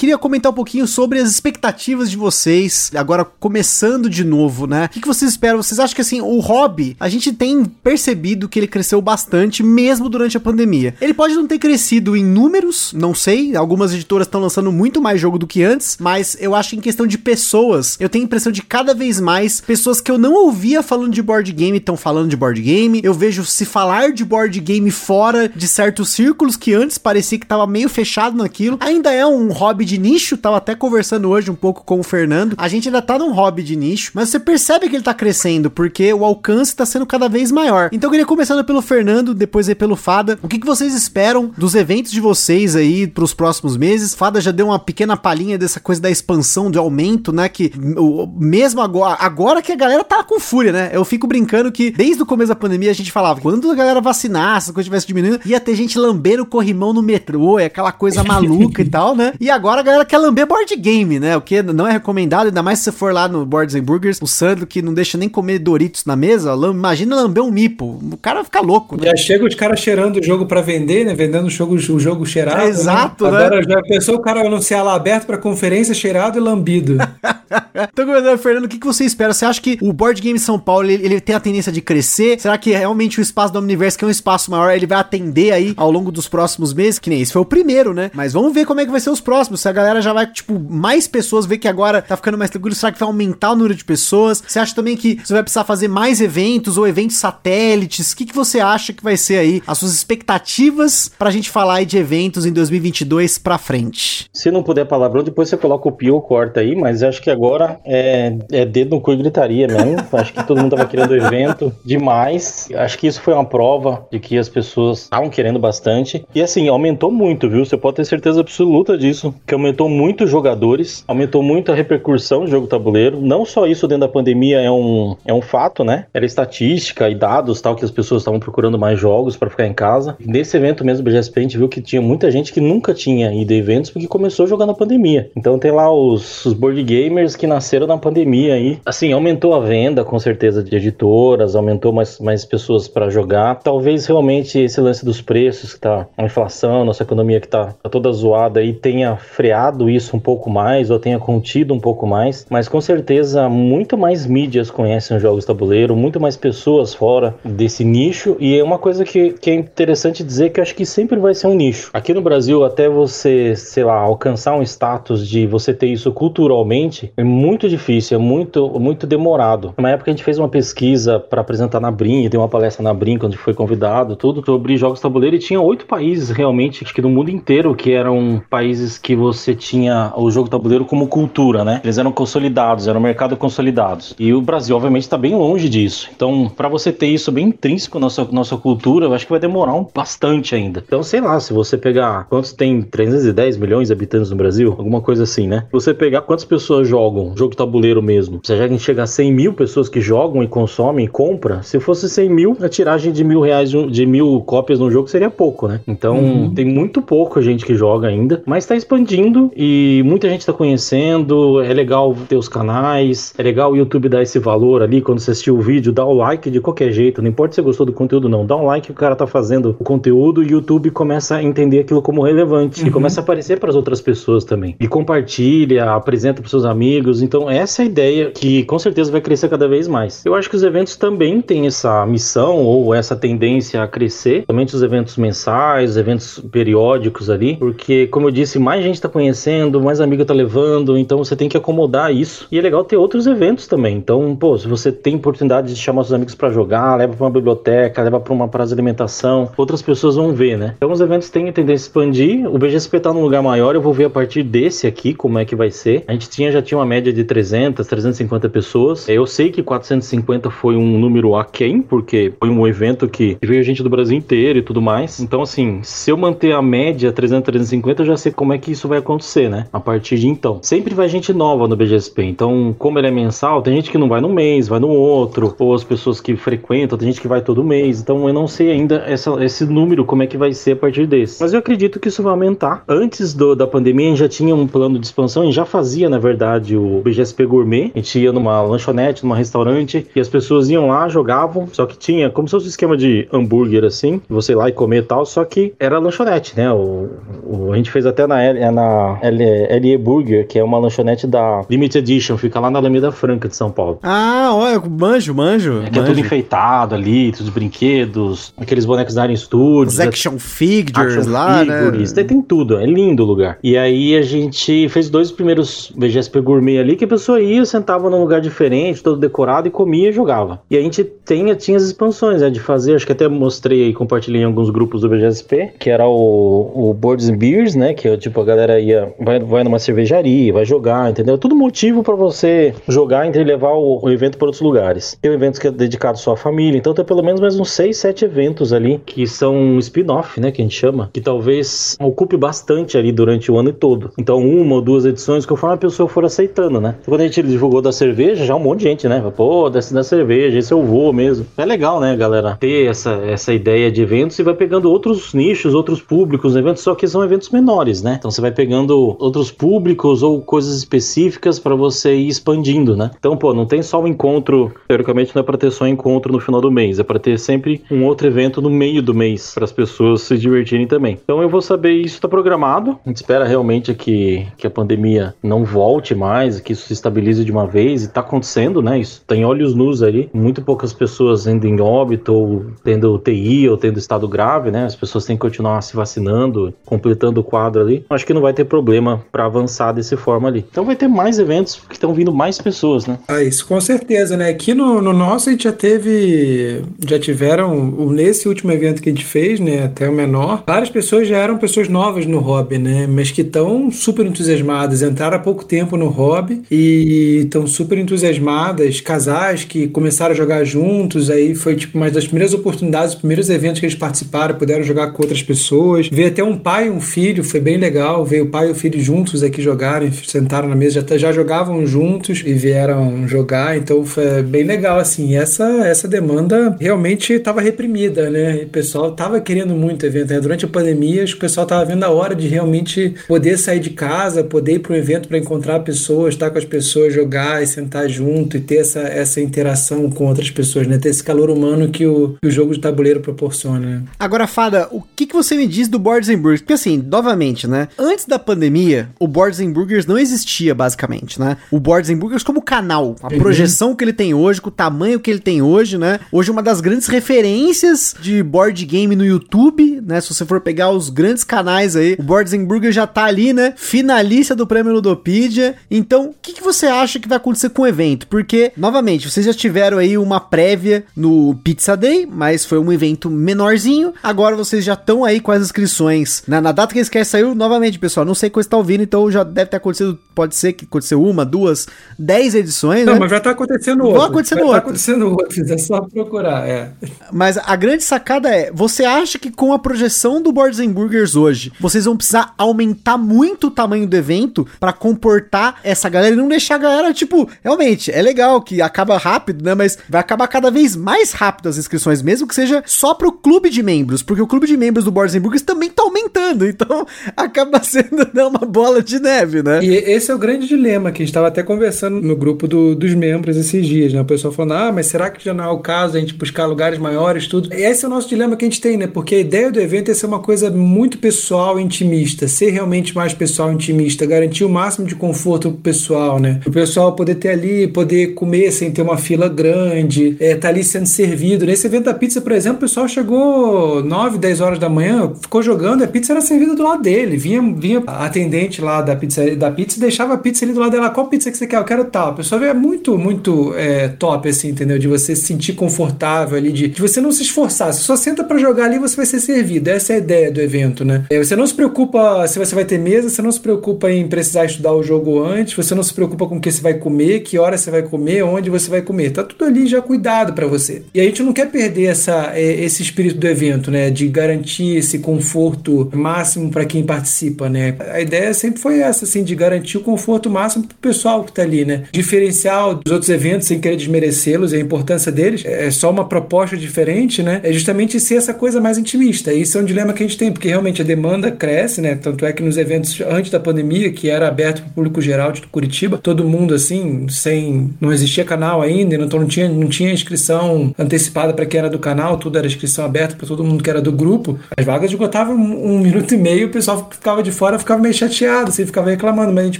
[0.01, 4.85] Queria comentar um pouquinho sobre as expectativas de vocês, agora começando de novo, né?
[4.85, 5.61] O que, vocês esperam?
[5.61, 10.09] Vocês acham que assim, o hobby, a gente tem percebido que ele cresceu bastante, mesmo
[10.09, 10.95] durante a pandemia.
[10.99, 15.21] Ele pode não ter crescido em números, não sei, algumas editoras estão lançando muito mais
[15.21, 18.25] jogo do que antes, mas eu acho que em questão de pessoas, eu tenho a
[18.25, 21.95] impressão de cada vez mais pessoas que eu não ouvia falando de board game estão
[21.95, 23.01] falando de board game.
[23.03, 27.45] Eu vejo se falar de board game fora de certos círculos que antes parecia que
[27.45, 28.79] tava meio fechado naquilo.
[28.79, 32.55] Ainda é um hobby de nicho, tava até conversando hoje um pouco com o Fernando.
[32.57, 35.69] A gente ainda tá num hobby de nicho, mas você percebe que ele tá crescendo,
[35.69, 37.89] porque o alcance tá sendo cada vez maior.
[37.91, 40.39] Então eu queria começando pelo Fernando, depois aí pelo Fada.
[40.41, 44.15] O que, que vocês esperam dos eventos de vocês aí pros próximos meses?
[44.15, 47.49] Fada já deu uma pequena palhinha dessa coisa da expansão, de aumento, né?
[47.49, 50.89] Que o, mesmo agora, agora que a galera tá com fúria, né?
[50.93, 53.99] Eu fico brincando que desde o começo da pandemia a gente falava, quando a galera
[53.99, 58.23] vacinasse, coisa estivesse diminuindo, ia ter gente lambendo o corrimão no metrô, é aquela coisa
[58.23, 59.33] maluca e tal, né?
[59.39, 61.35] E agora a galera quer lamber board game, né?
[61.35, 64.19] O que não é recomendado, ainda mais se você for lá no Boards and Burgers,
[64.21, 67.99] o Sandro que não deixa nem comer Doritos na mesa, imagina lamber um mipo.
[68.11, 69.07] O cara fica louco, né?
[69.07, 71.13] Já chega os caras cheirando o jogo para vender, né?
[71.13, 72.61] Vendendo o jogo, o jogo cheirado.
[72.61, 73.45] É exato, né?
[73.45, 76.97] Agora já pensou o cara anunciar lá aberto para conferência, cheirado e lambido.
[77.75, 79.33] então, Fernando, o que, que você espera?
[79.33, 82.39] Você acha que o Board Game São Paulo ele, ele, tem a tendência de crescer?
[82.39, 85.51] Será que realmente o espaço do Omniverse, que é um espaço maior, ele vai atender
[85.51, 86.99] aí ao longo dos próximos meses?
[86.99, 88.11] Que nem esse foi o primeiro, né?
[88.13, 89.61] Mas vamos ver como é que vai ser os próximos.
[89.61, 92.75] Se a galera já vai, tipo, mais pessoas, ver que agora tá ficando mais tranquilo,
[92.75, 94.43] será que vai aumentar o número de pessoas?
[94.45, 98.11] Você acha também que você vai precisar fazer mais eventos ou eventos satélites?
[98.11, 101.75] O que, que você acha que vai ser aí as suas expectativas pra gente falar
[101.75, 104.29] aí de eventos em 2022 pra frente?
[104.33, 107.29] Se não puder palavrão, depois você coloca o pio ou corta aí, mas acho que
[107.29, 110.05] agora é, é dedo no cu e gritaria mesmo.
[110.13, 112.69] acho que todo mundo tava querendo evento demais.
[112.75, 116.25] Acho que isso foi uma prova de que as pessoas estavam querendo bastante.
[116.33, 117.65] E assim, aumentou muito, viu?
[117.65, 122.45] Você pode ter certeza absoluta disso, que aumentou muito o jogadores, aumentou muito a repercussão
[122.45, 123.19] do jogo tabuleiro.
[123.19, 126.05] Não só isso dentro da pandemia é um, é um fato, né?
[126.13, 129.73] Era estatística e dados tal que as pessoas estavam procurando mais jogos para ficar em
[129.73, 130.15] casa.
[130.25, 133.33] Nesse evento mesmo, o BGSP, a gente viu que tinha muita gente que nunca tinha
[133.33, 135.29] ido a eventos porque começou jogando na pandemia.
[135.35, 138.79] Então tem lá os, os board gamers que nasceram na pandemia aí.
[138.85, 143.55] Assim, aumentou a venda com certeza de editoras, aumentou mais, mais pessoas para jogar.
[143.55, 147.89] Talvez realmente esse lance dos preços, que tá a inflação, nossa economia que tá, tá
[147.89, 152.45] toda zoada aí, tenha freado isso um pouco mais ou tenha contido um pouco mais,
[152.47, 157.83] mas com certeza muito mais mídias conhecem os jogos tabuleiro, muito mais pessoas fora desse
[157.83, 161.33] nicho e é uma coisa que, que é interessante dizer que acho que sempre vai
[161.33, 161.89] ser um nicho.
[161.91, 167.11] Aqui no Brasil, até você, sei lá, alcançar um status de você ter isso culturalmente,
[167.17, 169.73] é muito difícil, é muito, muito demorado.
[169.75, 172.93] Na época a gente fez uma pesquisa para apresentar na Brin, deu uma palestra na
[172.93, 177.01] Brin quando foi convidado, tudo sobre jogos tabuleiro e tinha oito países realmente, acho que
[177.01, 181.81] do mundo inteiro, que eram países que você tinha o jogo tabuleiro como cultura, né?
[181.83, 184.15] Eles eram consolidados, era um mercado consolidados.
[184.19, 186.09] E o Brasil, obviamente, está bem longe disso.
[186.15, 189.39] Então, para você ter isso bem intrínseco na nossa, nossa cultura, eu acho que vai
[189.39, 190.83] demorar um bastante ainda.
[190.85, 195.01] Então, sei lá, se você pegar quantos tem 310 milhões de habitantes no Brasil, alguma
[195.01, 195.65] coisa assim, né?
[195.71, 199.53] Você pegar quantas pessoas jogam jogo tabuleiro mesmo, se a gente chegar a 100 mil
[199.53, 203.41] pessoas que jogam e consomem e compram, se fosse 100 mil, a tiragem de mil
[203.41, 205.79] reais de mil cópias no jogo seria pouco, né?
[205.87, 206.53] Então, uhum.
[206.53, 209.20] tem muito pouco gente que joga ainda, mas tá expandindo
[209.55, 211.61] e muita gente tá conhecendo.
[211.61, 215.31] É legal ter os canais, é legal o YouTube dar esse valor ali quando você
[215.31, 217.93] assistiu o vídeo, dá o like de qualquer jeito, não importa se você gostou do
[217.93, 220.91] conteúdo não, dá um like que o cara tá fazendo o conteúdo e o YouTube
[220.91, 222.87] começa a entender aquilo como relevante uhum.
[222.87, 224.75] e começa a aparecer para as outras pessoas também.
[224.79, 227.21] E compartilha, apresenta para seus amigos.
[227.21, 230.25] Então essa é a ideia que com certeza vai crescer cada vez mais.
[230.25, 234.75] Eu acho que os eventos também têm essa missão ou essa tendência a crescer, somente
[234.75, 239.81] os eventos mensais, os eventos periódicos ali, porque como eu disse, mais gente tá conhecendo,
[239.81, 242.47] mais amigo tá levando, então você tem que acomodar isso.
[242.51, 243.97] E é legal ter outros eventos também.
[243.97, 247.31] Então, pô, se você tem oportunidade de chamar seus amigos para jogar, leva para uma
[247.31, 250.73] biblioteca, leva para uma praça de alimentação, outras pessoas vão ver, né?
[250.77, 252.47] Então os eventos têm tendência a expandir.
[252.47, 255.45] O BGSP tá num lugar maior, eu vou ver a partir desse aqui como é
[255.45, 256.03] que vai ser.
[256.07, 259.07] A gente tinha já tinha uma média de 300, 350 pessoas.
[259.07, 263.83] Eu sei que 450 foi um número aquém, porque foi um evento que veio gente
[263.83, 265.19] do Brasil inteiro e tudo mais.
[265.19, 268.71] Então, assim, se eu manter a média 300, 350, eu já sei como é que
[268.71, 269.67] isso vai acontecer, né?
[269.71, 270.59] A partir de então.
[270.61, 272.23] Sempre vai gente nova no BGSP.
[272.23, 275.55] Então, como ele é mensal, tem gente que não vai no mês, vai no outro,
[275.59, 278.01] ou as pessoas que frequentam, tem gente que vai todo mês.
[278.01, 281.05] Então, eu não sei ainda essa, esse número, como é que vai ser a partir
[281.05, 281.41] desse.
[281.41, 282.83] Mas eu acredito que isso vai aumentar.
[282.87, 286.09] Antes do, da pandemia, a gente já tinha um plano de expansão, gente já fazia,
[286.09, 287.91] na verdade, o BGSP Gourmet.
[287.93, 291.97] A gente ia numa lanchonete, numa restaurante, e as pessoas iam lá, jogavam, só que
[291.97, 295.05] tinha como se fosse um esquema de hambúrguer assim, você ir lá e comer e
[295.05, 296.71] tal, só que era lanchonete, né?
[296.71, 297.09] O,
[297.43, 298.59] o a gente fez até na, L,
[298.91, 303.47] na LE Burger, que é uma lanchonete da Limited Edition, fica lá na Alameda Franca
[303.47, 303.99] de São Paulo.
[304.03, 305.81] Ah, olha, manjo, manjo.
[305.85, 306.11] É que manjo.
[306.11, 309.93] é tudo enfeitado ali, os brinquedos, aqueles bonecos da Alien Studios.
[309.93, 311.85] Os action figures action lá, né?
[311.85, 312.15] figures, né?
[312.15, 313.57] Tem, tem tudo, é lindo o lugar.
[313.63, 318.09] E aí a gente fez dois primeiros VGSP Gourmet ali, que a pessoa ia, sentava
[318.09, 320.61] num lugar diferente, todo decorado, e comia e jogava.
[320.69, 323.93] E a gente tem, tinha as expansões, né, de fazer, acho que até mostrei e
[323.93, 328.07] compartilhei em alguns grupos do VGSP, que era o, o Boards and Beers, né, que
[328.07, 328.80] é tipo, a galera
[329.19, 331.37] vai, vai numa cervejaria, vai jogar, entendeu?
[331.37, 335.17] Tudo motivo para você jogar entre levar o, o evento para outros lugares.
[335.21, 337.71] Tem um evento que é dedicado só à família, então tem pelo menos mais uns
[337.71, 342.37] 6, 7 eventos ali, que são spin-off, né, que a gente chama, que talvez ocupe
[342.37, 344.11] bastante ali durante o ano todo.
[344.17, 346.95] Então, uma ou duas edições, conforme a pessoa for aceitando, né?
[347.05, 349.21] Quando a gente divulgou da cerveja, já um monte de gente, né?
[349.35, 351.45] Pô, desce da cerveja, esse eu vou mesmo.
[351.57, 352.57] É legal, né, galera?
[352.59, 356.95] Ter essa, essa ideia de eventos e vai pegando outros nichos, outros públicos, eventos, só
[356.95, 358.15] que são eventos menores, né?
[358.17, 363.11] Então você vai pegando outros públicos ou coisas específicas para você ir expandindo, né?
[363.17, 366.31] Então, pô, não tem só um encontro, teoricamente não é para ter só um encontro
[366.31, 369.53] no final do mês, é para ter sempre um outro evento no meio do mês
[369.53, 371.17] para as pessoas se divertirem também.
[371.23, 372.99] Então eu vou saber isso está programado.
[373.05, 377.43] A gente espera realmente que, que a pandemia não volte mais, que isso se estabilize
[377.43, 378.99] de uma vez e está acontecendo, né?
[378.99, 383.77] Isso tem olhos nus ali, muito poucas pessoas indo em óbito ou tendo TI ou
[383.77, 384.85] tendo estado grave, né?
[384.85, 388.05] As pessoas têm que continuar se vacinando, completando o quadro ali.
[388.09, 390.65] Acho que não vai ter problema para avançar desse forma ali.
[390.69, 393.19] Então vai ter mais eventos porque estão vindo mais pessoas, né?
[393.27, 394.49] Ah, isso com certeza, né?
[394.49, 397.75] Aqui no, no nosso a gente já teve, já tiveram,
[398.11, 399.83] nesse último evento que a gente fez, né?
[399.83, 403.07] Até o menor, várias pessoas já eram pessoas novas no hobby, né?
[403.07, 409.01] Mas que estão super entusiasmadas, entraram há pouco tempo no hobby e estão super entusiasmadas,
[409.01, 413.49] casais que começaram a jogar juntos, aí foi tipo uma das primeiras oportunidades, os primeiros
[413.49, 416.09] eventos que eles participaram, puderam jogar com outras pessoas.
[416.11, 418.75] Veio até um pai e um filho, foi bem legal, veio o pai e o
[418.75, 424.05] filho juntos aqui jogarem, sentaram na mesa, já, já jogavam juntos e vieram jogar, então
[424.05, 428.61] foi bem legal, assim, essa, essa demanda realmente estava reprimida, né?
[428.61, 430.39] E o pessoal estava querendo muito evento, né?
[430.39, 434.43] Durante a pandemia, o pessoal estava vendo a hora de realmente poder sair de casa,
[434.43, 438.09] poder ir para um evento para encontrar pessoas, estar com as pessoas, jogar e sentar
[438.09, 440.97] junto e ter essa, essa interação com outras pessoas, né?
[440.97, 444.03] Ter esse calor humano que o, que o jogo de tabuleiro proporciona.
[444.19, 446.61] Agora, Fada, o que, que você me diz do Boards and Burgers?
[446.61, 447.87] Porque assim, novamente, né?
[447.97, 451.57] Antes da pandemia, o Boards and Burgers não existia, basicamente, né?
[451.69, 453.37] O Boards and Burgers como canal, a uhum.
[453.39, 456.19] projeção que ele tem hoje, com o tamanho que ele tem hoje, né?
[456.31, 460.19] Hoje uma das grandes referências de board game no YouTube, né?
[460.21, 463.53] Se você for pegar os grandes canais aí, o Boards and Burgers já tá ali,
[463.53, 463.73] né?
[463.75, 465.75] Finalista do prêmio Ludopedia.
[465.89, 468.27] Então, o que, que você acha que vai acontecer com o evento?
[468.27, 473.29] Porque, novamente, vocês já tiveram aí uma prévia no Pizza Day, mas foi um evento
[473.29, 474.13] menorzinho.
[474.23, 476.43] Agora vocês já estão aí com as inscrições.
[476.47, 479.29] Na, na data que eles querem sair, novamente, pessoal, não sei quando está ouvindo, então
[479.31, 483.19] já deve ter acontecido, pode ser que aconteceu uma, duas, dez edições, Não, né?
[483.19, 484.19] mas já tá acontecendo outro.
[484.19, 484.81] Vai acontecendo já outro.
[484.81, 486.91] Tá acontecendo outro, é só procurar, é.
[487.31, 491.35] Mas a grande sacada é, você acha que com a projeção do Boards and Burgers
[491.35, 496.37] hoje, vocês vão precisar aumentar muito o tamanho do evento para comportar essa galera e
[496.37, 499.75] não deixar a galera, tipo, realmente, é legal que acaba rápido, né?
[499.75, 503.69] Mas vai acabar cada vez mais rápido as inscrições, mesmo que seja só pro clube
[503.69, 507.05] de membros, porque o clube de membros do Boards and Burgers também tá aumentando, então
[507.35, 509.83] acaba sendo não é uma bola de neve, né?
[509.83, 512.95] E esse é o grande dilema que a gente estava até conversando no grupo do,
[512.95, 514.21] dos membros esses dias, né?
[514.21, 516.65] O pessoal falando, ah, mas será que já não é o caso a gente buscar
[516.65, 517.73] lugares maiores, tudo?
[517.73, 519.07] E esse é o nosso dilema que a gente tem, né?
[519.07, 523.15] Porque a ideia do evento é ser uma coisa muito pessoal e intimista, ser realmente
[523.15, 526.59] mais pessoal e intimista, garantir o máximo de conforto pro pessoal, né?
[526.65, 530.83] O pessoal poder ter ali, poder comer sem ter uma fila grande, é, tá ali
[530.83, 531.65] sendo servido.
[531.65, 535.61] Nesse evento da pizza, por exemplo, o pessoal chegou 9, 10 horas da manhã, ficou
[535.61, 537.37] jogando, a pizza era servida do lado dele.
[537.37, 540.91] Vinha, vinha a atendente lá da pizza, da pizza deixava a pizza ali do lado
[540.91, 541.09] dela.
[541.09, 541.77] Qual pizza que você quer?
[541.77, 542.31] Eu quero tal.
[542.31, 544.97] O pessoal é muito, muito é, top, assim, entendeu?
[544.97, 547.93] De você se sentir confortável ali, de, de você não se esforçar.
[547.93, 549.89] Você só senta para jogar ali e você vai ser servido.
[549.89, 551.25] Essa é a ideia do evento, né?
[551.29, 554.27] É, você não se preocupa se você vai ter mesa, você não se preocupa em
[554.27, 557.41] precisar estudar o jogo antes, você não se preocupa com o que você vai comer,
[557.41, 559.31] que hora você vai comer, onde você vai comer.
[559.31, 561.03] Tá tudo ali já cuidado para você.
[561.13, 564.09] E a gente não quer perder essa, é, esse espírito do evento, né?
[564.09, 567.90] De garantir esse conforto máximo para quem participa, né?
[568.11, 571.61] A ideia sempre foi essa, assim, de garantir o conforto máximo pro pessoal que tá
[571.61, 572.03] ali, né?
[572.11, 577.41] Diferencial dos outros eventos, sem querer desmerecê-los, a importância deles, é só uma proposta diferente,
[577.43, 577.61] né?
[577.63, 579.53] É justamente ser essa coisa mais intimista.
[579.53, 582.15] Isso é um dilema que a gente tem, porque realmente a demanda cresce, né?
[582.15, 585.51] Tanto é que nos eventos antes da pandemia, que era aberto para o público geral
[585.51, 587.91] de Curitiba, todo mundo assim, sem.
[587.99, 591.99] não existia canal ainda, então não tinha, não tinha inscrição antecipada para quem era do
[591.99, 594.59] canal, tudo era inscrição aberta para todo mundo que era do grupo.
[594.75, 598.13] As vagas esgotavam um, um minuto e meio, o pessoal ficava de fora, ficava meio
[598.13, 599.79] chateado, assim, ficava reclamando, mas a gente,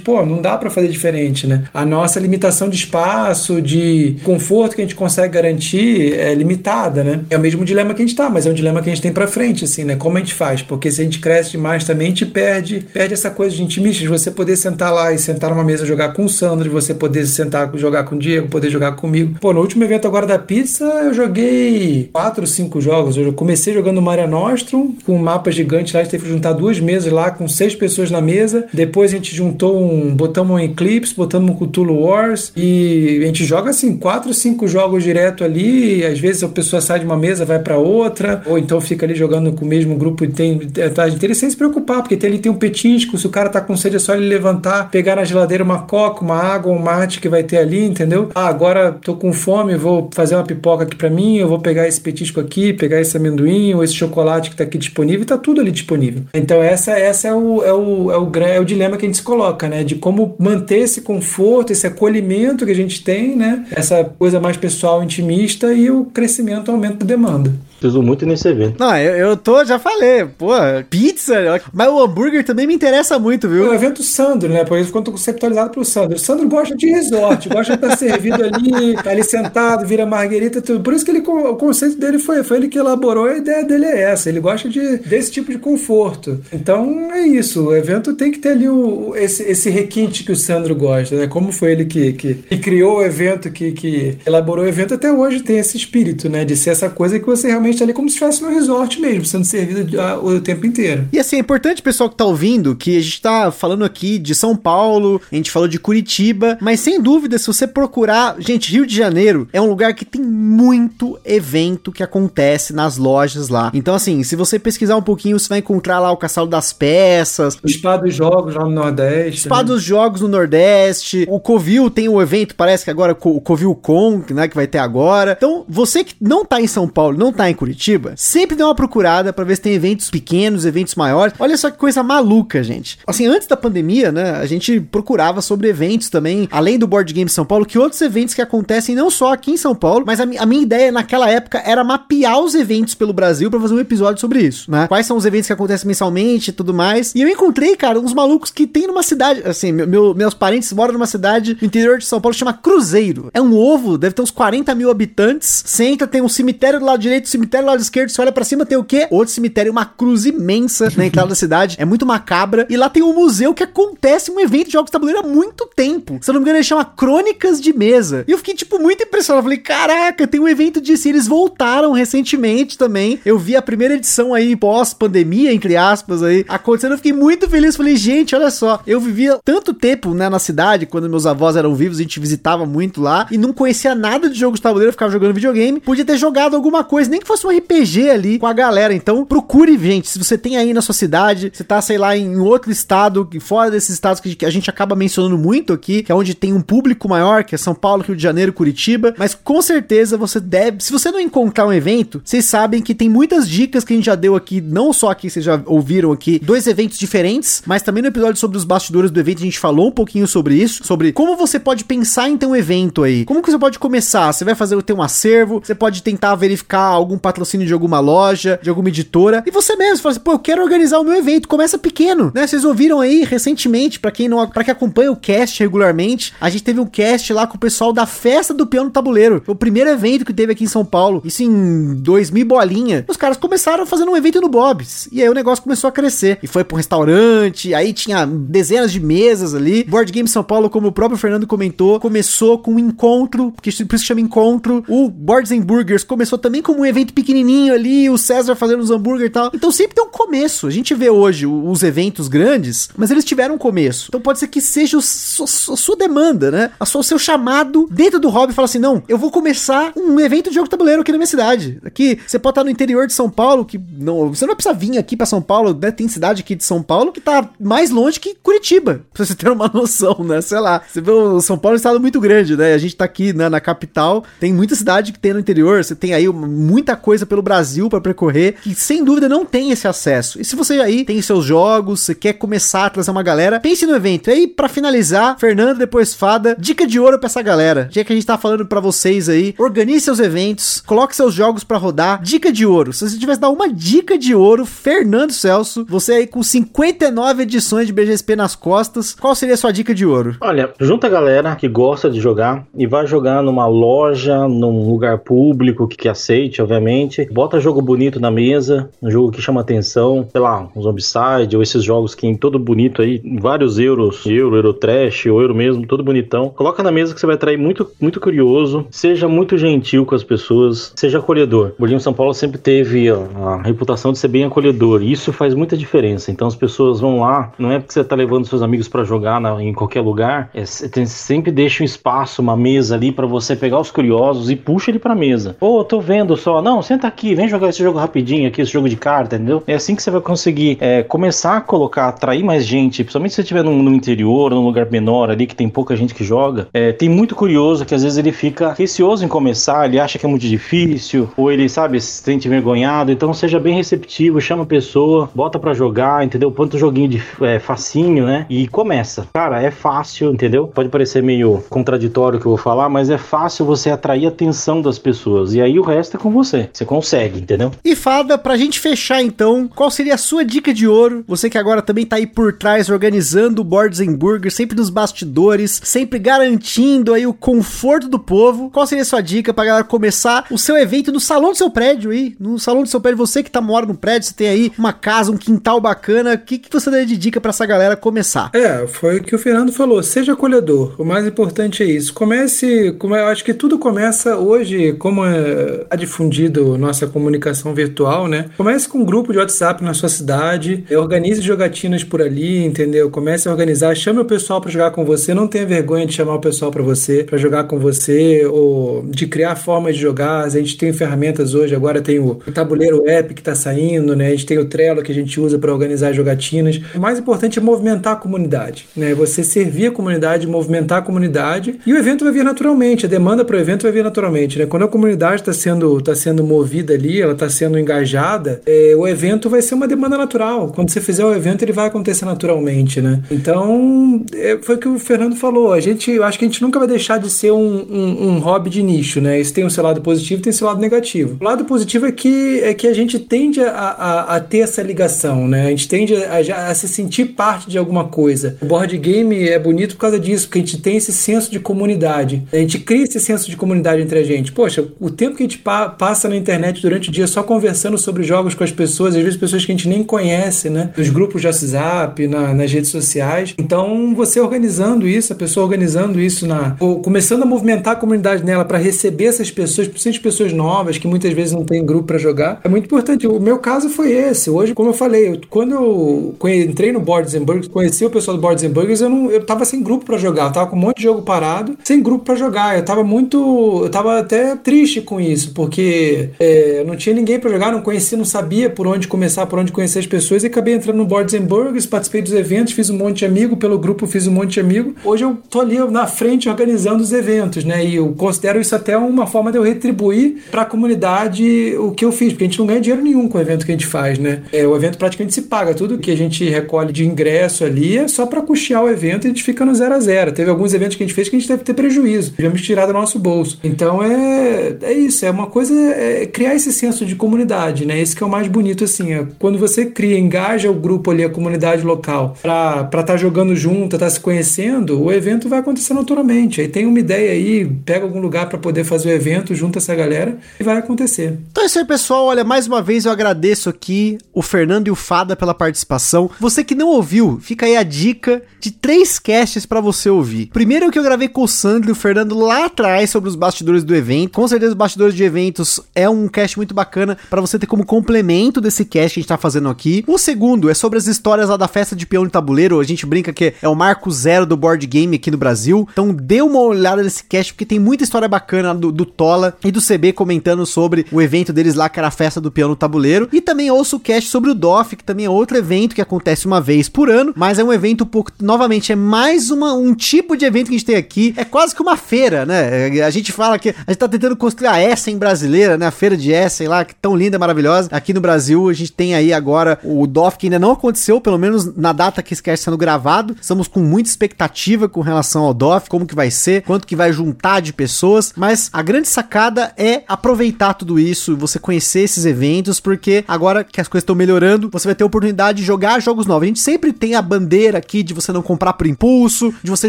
[0.00, 1.64] pô, não dá para fazer diferente, né?
[1.72, 7.20] A nossa limitação de espaço, de conforto que a gente consegue garantir é limitada, né?
[7.30, 9.02] É o mesmo dilema que a gente tá, mas é um dilema que a gente
[9.02, 9.96] tem para frente, assim, né?
[9.96, 10.62] Como a gente faz?
[10.62, 14.00] Porque se a gente cresce demais também, a gente perde, perde essa coisa de intimista,
[14.02, 16.94] de você poder sentar lá e sentar numa mesa jogar com o Sandro, de você
[16.94, 19.36] poder sentar jogar com o Diego, poder jogar comigo.
[19.40, 23.16] Pô, no último evento agora da pizza, eu joguei quatro, cinco jogos.
[23.16, 26.52] Eu comecei jogando Maria Nostrum, com um mapa gigante lá, a gente teve que juntar
[26.52, 28.66] duas mesas lá, com seis pessoas na mesa.
[28.72, 33.44] Depois a gente juntou um, botamos um Eclipse, botamos um Cthulhu Wars e a gente
[33.44, 36.04] joga assim, quatro, cinco jogos direto ali.
[36.04, 39.16] Às vezes a pessoa sai de uma mesa, vai para outra, ou então fica ali
[39.16, 40.60] jogando com o mesmo grupo e tem
[40.94, 43.60] tá inteiro sem se preocupar, porque tem, ali tem um petisco, se o cara tá
[43.60, 47.20] com sede é só ele levantar, pegar na geladeira uma coca, uma água, um mate
[47.20, 48.28] que vai ter ali, entendeu?
[48.32, 51.88] Ah, agora tô com fome, vou fazer uma pipoca aqui para mim, eu vou pegar
[51.88, 55.60] esse petisco aqui, pegar esse amendoim ou esse chocolate que tá aqui disponível, tá tudo
[55.60, 56.22] ali disponível.
[56.32, 59.18] Então essa, essa é o, é o, é o, é o dilema que a gente
[59.18, 59.84] se coloca, né?
[59.84, 63.66] De como manter esse conforto, esse acolhimento que a gente tem, né?
[63.70, 67.52] Essa coisa mais pessoal, intimista e o crescimento, aumento da demanda.
[67.82, 68.78] Preciso muito nesse evento.
[68.78, 70.52] Não, eu, eu tô, já falei, pô,
[70.88, 71.34] pizza,
[71.72, 73.66] mas o hambúrguer também me interessa muito, viu?
[73.66, 74.64] É o evento Sandro, né?
[74.64, 76.16] Por isso ficou conceptualizado pro Sandro.
[76.16, 80.62] O Sandro gosta de resort, gosta de estar servido ali, tá ali sentado, vira marguerita,
[80.62, 80.80] tudo.
[80.80, 83.86] Por isso que ele, o conceito dele foi, foi ele que elaborou, a ideia dele
[83.86, 84.28] é essa.
[84.28, 86.40] Ele gosta de, desse tipo de conforto.
[86.52, 90.36] Então é isso, o evento tem que ter ali o, esse, esse requinte que o
[90.36, 91.26] Sandro gosta, né?
[91.26, 95.10] Como foi ele que, que, que criou o evento, que, que elaborou o evento, até
[95.10, 96.44] hoje tem esse espírito, né?
[96.44, 99.24] De ser essa coisa que você realmente tá ali como se estivesse no resort mesmo,
[99.24, 101.08] sendo servido o tempo inteiro.
[101.12, 104.34] E assim, é importante, pessoal que tá ouvindo, que a gente tá falando aqui de
[104.34, 108.86] São Paulo, a gente falou de Curitiba, mas sem dúvida, se você procurar, gente, Rio
[108.86, 113.70] de Janeiro é um lugar que tem muito evento que acontece nas lojas lá.
[113.74, 117.58] Então, assim, se você pesquisar um pouquinho, você vai encontrar lá o Castelo das Peças,
[117.62, 119.42] o Spa dos Jogos lá no Nordeste.
[119.42, 119.64] Spa né?
[119.64, 123.74] dos Jogos no Nordeste, o Covil tem o um evento, parece que agora o Covil
[123.74, 125.34] Con, né, que vai ter agora.
[125.36, 128.74] Então, você que não tá em São Paulo, não tá em Curitiba, sempre dê uma
[128.74, 131.32] procurada para ver se tem eventos pequenos, eventos maiores.
[131.38, 132.98] Olha só que coisa maluca, gente.
[133.06, 137.30] Assim, antes da pandemia, né, a gente procurava sobre eventos também, além do Board Game
[137.30, 140.24] São Paulo, que outros eventos que acontecem não só aqui em São Paulo, mas a,
[140.24, 144.20] a minha ideia naquela época era mapear os eventos pelo Brasil para fazer um episódio
[144.20, 144.88] sobre isso, né?
[144.88, 147.14] Quais são os eventos que acontecem mensalmente e tudo mais.
[147.14, 150.94] E eu encontrei, cara, uns malucos que tem numa cidade, assim, meu, meus parentes moram
[150.94, 153.30] numa cidade no interior de São Paulo chama Cruzeiro.
[153.32, 155.62] É um ovo, deve ter uns 40 mil habitantes.
[155.64, 158.64] Senta, tem um cemitério do lado direito, cemitério do lado esquerdo, você olha pra cima,
[158.64, 159.06] tem o quê?
[159.10, 161.76] Outro cemitério, uma cruz imensa na entrada da cidade.
[161.78, 162.66] É muito macabra.
[162.70, 165.68] E lá tem um museu que acontece um evento de jogos de tabuleiro há muito
[165.74, 166.18] tempo.
[166.20, 168.24] Se eu não me engano, ele chama Crônicas de Mesa.
[168.28, 169.40] E eu fiquei, tipo, muito impressionado.
[169.40, 171.08] Eu falei, caraca, tem um evento disso.
[171.08, 173.20] E eles voltaram recentemente também.
[173.24, 176.92] Eu vi a primeira edição aí, pós-pandemia, entre aspas, aí, acontecendo.
[176.92, 177.76] Eu fiquei muito feliz.
[177.76, 178.82] Falei, gente, olha só.
[178.86, 182.64] Eu vivia tanto tempo, né, na cidade, quando meus avós eram vivos, a gente visitava
[182.64, 183.26] muito lá.
[183.30, 185.80] E não conhecia nada de jogos de tabuleiro, ficava jogando videogame.
[185.80, 188.92] Podia ter jogado alguma coisa, nem que fosse um RPG ali com a galera.
[188.92, 190.08] Então, procure, gente.
[190.08, 193.70] Se você tem aí na sua cidade, você tá, sei lá, em outro estado, fora
[193.70, 197.08] desses estados que a gente acaba mencionando muito aqui, que é onde tem um público
[197.08, 199.14] maior, que é São Paulo, Rio de Janeiro, Curitiba.
[199.16, 200.82] Mas com certeza você deve.
[200.82, 204.06] Se você não encontrar um evento, vocês sabem que tem muitas dicas que a gente
[204.06, 208.02] já deu aqui, não só aqui, vocês já ouviram aqui, dois eventos diferentes, mas também
[208.02, 211.12] no episódio sobre os bastidores do evento a gente falou um pouquinho sobre isso, sobre
[211.12, 213.24] como você pode pensar em ter um evento aí.
[213.24, 214.32] Como que você pode começar?
[214.32, 218.58] Você vai fazer ter um acervo, você pode tentar verificar algum patrocínio de alguma loja,
[218.62, 221.48] de alguma editora, e você mesmo fala assim, pô, eu quero organizar o meu evento,
[221.48, 222.46] começa pequeno, né?
[222.46, 226.64] Vocês ouviram aí recentemente, para quem não, para quem acompanha o cast regularmente, a gente
[226.64, 229.42] teve um cast lá com o pessoal da Festa do Peão no Tabuleiro.
[229.44, 233.04] Foi o primeiro evento que teve aqui em São Paulo, isso em 2000 bolinha.
[233.08, 236.38] Os caras começaram fazendo um evento no Bob's, e aí o negócio começou a crescer.
[236.42, 239.84] E foi pro restaurante, aí tinha dezenas de mesas ali.
[239.84, 243.96] Board Game São Paulo, como o próprio Fernando comentou, começou com um encontro, porque por
[243.96, 244.84] isso chama encontro.
[244.88, 248.90] O Boards and Burgers começou também como um evento pequenininho ali, o César fazendo os
[248.90, 249.50] hambúrguer e tal.
[249.54, 250.66] Então sempre tem um começo.
[250.66, 254.06] A gente vê hoje os eventos grandes, mas eles tiveram um começo.
[254.08, 256.70] Então pode ser que seja a sua demanda, né?
[256.78, 260.18] A sua, o seu chamado dentro do hobby falar assim: não, eu vou começar um
[260.20, 261.78] evento de jogo tabuleiro aqui na minha cidade.
[261.84, 264.98] Aqui, você pode estar no interior de São Paulo, que não, você não precisa vir
[264.98, 265.90] aqui para São Paulo, né?
[265.90, 269.50] Tem cidade aqui de São Paulo que tá mais longe que Curitiba, pra você ter
[269.50, 270.40] uma noção, né?
[270.40, 270.82] Sei lá.
[270.86, 272.74] Você vê o São Paulo é um estado muito grande, né?
[272.74, 275.94] A gente tá aqui né, na capital, tem muita cidade que tem no interior, você
[275.94, 280.40] tem aí muita coisa pelo Brasil para percorrer, que sem dúvida não tem esse acesso.
[280.40, 283.94] E se você aí tem seus jogos, quer começar a trazer uma galera, pense no
[283.94, 284.30] evento.
[284.30, 287.88] E aí, para finalizar, Fernando, depois Fada, dica de ouro pra essa galera.
[287.90, 291.64] Já que a gente tá falando para vocês aí, organize seus eventos, coloque seus jogos
[291.64, 292.22] para rodar.
[292.22, 292.92] Dica de ouro.
[292.92, 297.86] Se você tivesse dar uma dica de ouro, Fernando Celso, você aí com 59 edições
[297.86, 300.36] de BGSP nas costas, qual seria a sua dica de ouro?
[300.40, 305.18] Olha, junta a galera que gosta de jogar e vai jogar numa loja, num lugar
[305.18, 306.91] público que, que aceite, obviamente.
[307.30, 311.62] Bota jogo bonito na mesa, um jogo que chama atenção, sei lá, um Zombicide ou
[311.62, 315.86] esses jogos que em todo bonito aí, vários euros, euro, euro trash, ou euro mesmo,
[315.86, 316.50] todo bonitão.
[316.50, 320.24] Coloca na mesa que você vai atrair muito, muito curioso, seja muito gentil com as
[320.24, 321.72] pessoas, seja acolhedor.
[321.76, 325.32] O Bolinho São Paulo sempre teve a, a reputação de ser bem acolhedor, e isso
[325.32, 326.30] faz muita diferença.
[326.30, 329.40] Então as pessoas vão lá, não é porque você tá levando seus amigos para jogar
[329.40, 333.54] na, em qualquer lugar, é, tem, sempre deixa um espaço, uma mesa ali para você
[333.56, 335.56] pegar os curiosos e puxa ele pra mesa.
[335.60, 338.72] Ô, oh, tô vendo só, não, senta aqui, vem jogar esse jogo rapidinho aqui, esse
[338.72, 339.62] jogo de carta, entendeu?
[339.66, 343.36] É assim que você vai conseguir é, começar a colocar, atrair mais gente, principalmente se
[343.36, 346.68] você estiver no interior, num lugar menor ali que tem pouca gente que joga.
[346.72, 350.26] É, tem muito curioso que às vezes ele fica receoso em começar, ele acha que
[350.26, 353.12] é muito difícil, ou ele, sabe, se sente envergonhado.
[353.12, 356.52] Então seja bem receptivo, chama a pessoa, bota para jogar, entendeu?
[356.56, 358.46] Um joguinho de é, facinho, né?
[358.48, 359.26] E começa.
[359.32, 360.68] Cara, é fácil, entendeu?
[360.68, 364.28] Pode parecer meio contraditório o que eu vou falar, mas é fácil você atrair a
[364.28, 365.54] atenção das pessoas.
[365.54, 366.68] E aí o resto é com você.
[366.72, 367.70] Você consegue, entendeu?
[367.84, 371.24] E Fada, pra gente fechar então, qual seria a sua dica de ouro?
[371.28, 374.90] Você que agora também tá aí por trás organizando o Boards and Burgers, sempre nos
[374.90, 378.70] bastidores, sempre garantindo aí o conforto do povo.
[378.70, 381.70] Qual seria a sua dica pra galera começar o seu evento no salão do seu
[381.70, 382.34] prédio aí?
[382.38, 384.92] No salão do seu prédio, você que tá mora no prédio, você tem aí uma
[384.92, 388.50] casa, um quintal bacana, o que, que você daria de dica para essa galera começar?
[388.54, 390.94] É, foi o que o Fernando falou, seja acolhedor.
[390.98, 392.12] O mais importante é isso.
[392.14, 398.28] Comece, como eu acho que tudo começa hoje, como é tá difundido nossa comunicação virtual,
[398.28, 398.46] né?
[398.56, 403.10] Comece com um grupo de WhatsApp na sua cidade, organize jogatinas por ali, entendeu?
[403.10, 406.34] Comece a organizar, chame o pessoal para jogar com você, não tenha vergonha de chamar
[406.34, 410.44] o pessoal para você, para jogar com você ou de criar formas de jogar.
[410.44, 414.28] A gente tem ferramentas hoje, agora tem o, o tabuleiro app que está saindo, né?
[414.28, 416.80] A gente tem o Trello que a gente usa para organizar jogatinas.
[416.94, 419.14] O mais importante é movimentar a comunidade, né?
[419.14, 423.44] Você servir a comunidade, movimentar a comunidade e o evento vai vir naturalmente, a demanda
[423.44, 424.66] para o evento vai vir naturalmente, né?
[424.66, 429.06] Quando a comunidade está sendo, tá sendo movida ali, ela está sendo engajada, é, o
[429.06, 430.72] evento vai ser uma demanda natural.
[430.74, 433.20] Quando você fizer o evento, ele vai acontecer naturalmente, né?
[433.30, 435.72] Então, é, foi o que o Fernando falou.
[435.72, 438.38] A gente, eu acho que a gente nunca vai deixar de ser um, um, um
[438.38, 439.40] hobby de nicho, né?
[439.40, 441.36] Isso tem o seu lado positivo e tem o seu lado negativo.
[441.40, 444.82] O lado positivo é que, é que a gente tende a, a, a ter essa
[444.82, 445.66] ligação, né?
[445.66, 448.56] A gente tende a, a, a, se sentir parte de alguma coisa.
[448.60, 451.60] O board game é bonito por causa disso, porque a gente tem esse senso de
[451.60, 452.42] comunidade.
[452.52, 454.52] A gente cria esse senso de comunidade entre a gente.
[454.52, 457.96] Poxa, o tempo que a gente pa passa na internet durante o dia só conversando
[457.96, 460.90] sobre jogos com as pessoas, às vezes pessoas que a gente nem conhece, né?
[460.96, 463.54] Nos grupos de WhatsApp, na, nas redes sociais.
[463.58, 466.76] Então, você organizando isso, a pessoa organizando isso na.
[467.02, 471.32] Começando a movimentar a comunidade nela para receber essas pessoas, principalmente pessoas novas que muitas
[471.32, 473.26] vezes não tem grupo para jogar, é muito importante.
[473.26, 474.50] O meu caso foi esse.
[474.50, 478.36] Hoje, como eu falei, eu, quando eu entrei no Boards and Burgers, conheci o pessoal
[478.36, 480.46] do Boards and Burgers, eu, não, eu tava sem grupo para jogar.
[480.46, 482.76] Eu tava com um monte de jogo parado, sem grupo para jogar.
[482.76, 483.80] Eu tava muito.
[483.82, 488.16] Eu tava até triste com isso, porque é, não tinha ninguém para jogar, não conhecia,
[488.16, 491.34] não sabia por onde começar, por onde conhecer as pessoas, e acabei entrando no Boards
[491.34, 494.54] and Burgers, participei dos eventos, fiz um monte de amigo, pelo grupo fiz um monte
[494.54, 494.94] de amigo.
[495.04, 497.84] Hoje eu tô ali na frente organizando os eventos, né?
[497.84, 502.04] E eu considero isso até uma forma de eu retribuir para a comunidade o que
[502.04, 503.86] eu fiz, porque a gente não ganha dinheiro nenhum com o evento que a gente
[503.86, 504.42] faz, né?
[504.52, 508.08] É, o evento praticamente se paga, tudo que a gente recolhe de ingresso ali é
[508.08, 510.32] só para custear o evento e a gente fica no zero a zero.
[510.32, 512.66] Teve alguns eventos que a gente fez que a gente deve ter prejuízo, tivemos que
[512.66, 513.58] tirar do nosso bolso.
[513.64, 518.00] Então é, é isso, é uma coisa, é criar esse senso de comunidade, né?
[518.00, 521.24] Esse que é o mais bonito, assim, é quando você cria, engaja o grupo ali,
[521.24, 525.60] a comunidade local, para estar tá jogando junto, estar tá se conhecendo, o evento vai
[525.60, 526.60] acontecer naturalmente.
[526.60, 529.94] Aí tem uma ideia aí, pega algum lugar para poder fazer o evento, junta essa
[529.94, 531.38] galera e vai acontecer.
[531.50, 532.26] Então é isso aí, pessoal.
[532.26, 536.30] Olha, mais uma vez eu agradeço aqui o Fernando e o Fada pela participação.
[536.40, 540.46] Você que não ouviu, fica aí a dica de três casts para você ouvir.
[540.46, 543.28] Primeiro é o que eu gravei com o Sandro e o Fernando lá atrás sobre
[543.28, 544.32] os bastidores do evento.
[544.32, 547.84] Com certeza, os bastidores de eventos é um cast muito bacana para você ter como
[547.84, 550.04] complemento desse cast que a gente tá fazendo aqui.
[550.06, 552.80] O segundo é sobre as histórias lá da festa de peão e tabuleiro.
[552.80, 555.88] A gente brinca que é o marco zero do board game aqui no Brasil.
[555.92, 559.70] Então dê uma olhada nesse cast porque tem muita história bacana do, do Tola e
[559.70, 562.76] do CB comentando sobre o evento deles lá, que era a festa do peão no
[562.76, 563.28] tabuleiro.
[563.32, 566.46] E também ouço o cast sobre o DOF, que também é outro evento que acontece
[566.46, 569.94] uma vez por ano, mas é um evento um pouco, novamente, é mais uma, um
[569.94, 571.34] tipo de evento que a gente tem aqui.
[571.36, 573.02] É quase que uma feira, né?
[573.04, 575.90] A gente fala que a gente tá tentando construir a Essen brasileira, né?
[575.92, 577.88] Feira de Essen lá, que tão linda, maravilhosa.
[577.92, 581.38] Aqui no Brasil, a gente tem aí agora o DOF, que ainda não aconteceu, pelo
[581.38, 583.36] menos na data que esse cast sendo gravado.
[583.40, 587.12] Estamos com muita expectativa com relação ao DOF, como que vai ser, quanto que vai
[587.12, 592.80] juntar de pessoas, mas a grande sacada é aproveitar tudo isso, você conhecer esses eventos,
[592.80, 596.26] porque agora que as coisas estão melhorando, você vai ter a oportunidade de jogar jogos
[596.26, 596.44] novos.
[596.44, 599.88] A gente sempre tem a bandeira aqui de você não comprar por impulso, de você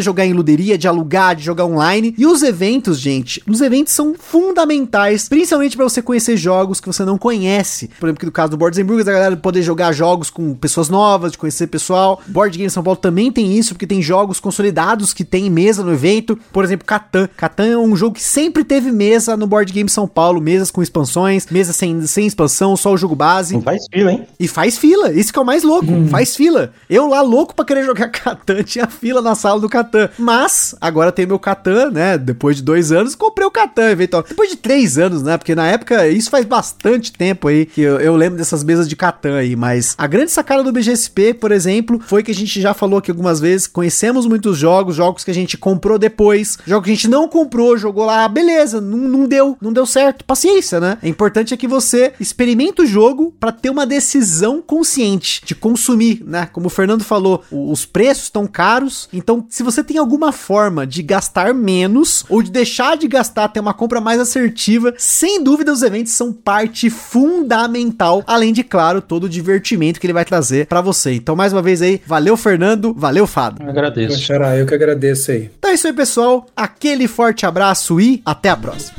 [0.00, 2.14] jogar em luderia, de alugar, de jogar online.
[2.16, 7.04] E os eventos, gente, os eventos são fundamentais, principalmente para você conhecer jogos que você
[7.04, 7.90] não conhece.
[7.98, 11.32] Por exemplo, no caso do Boards Burgers, a galera poder jogar jogos com pessoas novas,
[11.32, 12.20] de conhecer pessoal.
[12.26, 15.92] Board Game São Paulo também tem isso, porque tem jogos consolidados que tem mesa no
[15.92, 16.38] evento.
[16.52, 17.28] Por exemplo, Catan.
[17.36, 20.82] Catan é um jogo que sempre teve mesa no Board Game São Paulo, mesas com
[20.82, 23.54] expansões, mesas sem, sem expansão, só o jogo base.
[23.54, 24.26] Não faz fila, hein?
[24.38, 26.08] E faz fila, isso que é o mais louco, hum.
[26.08, 26.72] faz fila.
[26.88, 30.08] Eu lá louco para querer jogar Catan, tinha fila na sala do Catan.
[30.18, 32.18] Mas, agora tem meu Catan, né?
[32.18, 34.24] Depois de dois anos, comprei o Catan, eventual.
[34.26, 35.36] Depois de três anos, né?
[35.36, 38.96] Porque na época, isso faz bastante tempo aí, que eu, eu lembro dessas mesas de
[38.96, 39.56] Catan aí.
[39.56, 43.10] Mas a grande sacada do BGSP, por exemplo, foi que a gente já falou aqui
[43.10, 47.08] algumas vezes, conhecemos muitos jogos, jogos que a gente comprou depois, jogos que a gente
[47.08, 50.24] não comprou, jogou lá, beleza, não, não deu, não deu certo.
[50.24, 50.98] Paciência, né?
[51.02, 56.22] É importante é que você experimente o jogo para ter uma decisão consciente de consumir,
[56.26, 56.46] né?
[56.52, 61.02] Como o Fernando falou, os preços estão caros, então se você tem alguma forma de
[61.02, 65.82] gastar menos ou de deixar de gastar, ter uma compra mais assertiva, sem dúvida os
[65.82, 70.80] eventos são parte fundamental, além de claro, todo o divertimento que ele vai trazer para
[70.80, 71.14] você.
[71.14, 73.62] Então mais uma vez aí, valeu Fernando, valeu Fado.
[73.62, 74.32] Eu agradeço.
[74.32, 75.50] Eu que agradeço aí.
[75.58, 76.46] Então é isso aí, pessoal.
[76.56, 78.96] Aquele forte abraço e até a próxima.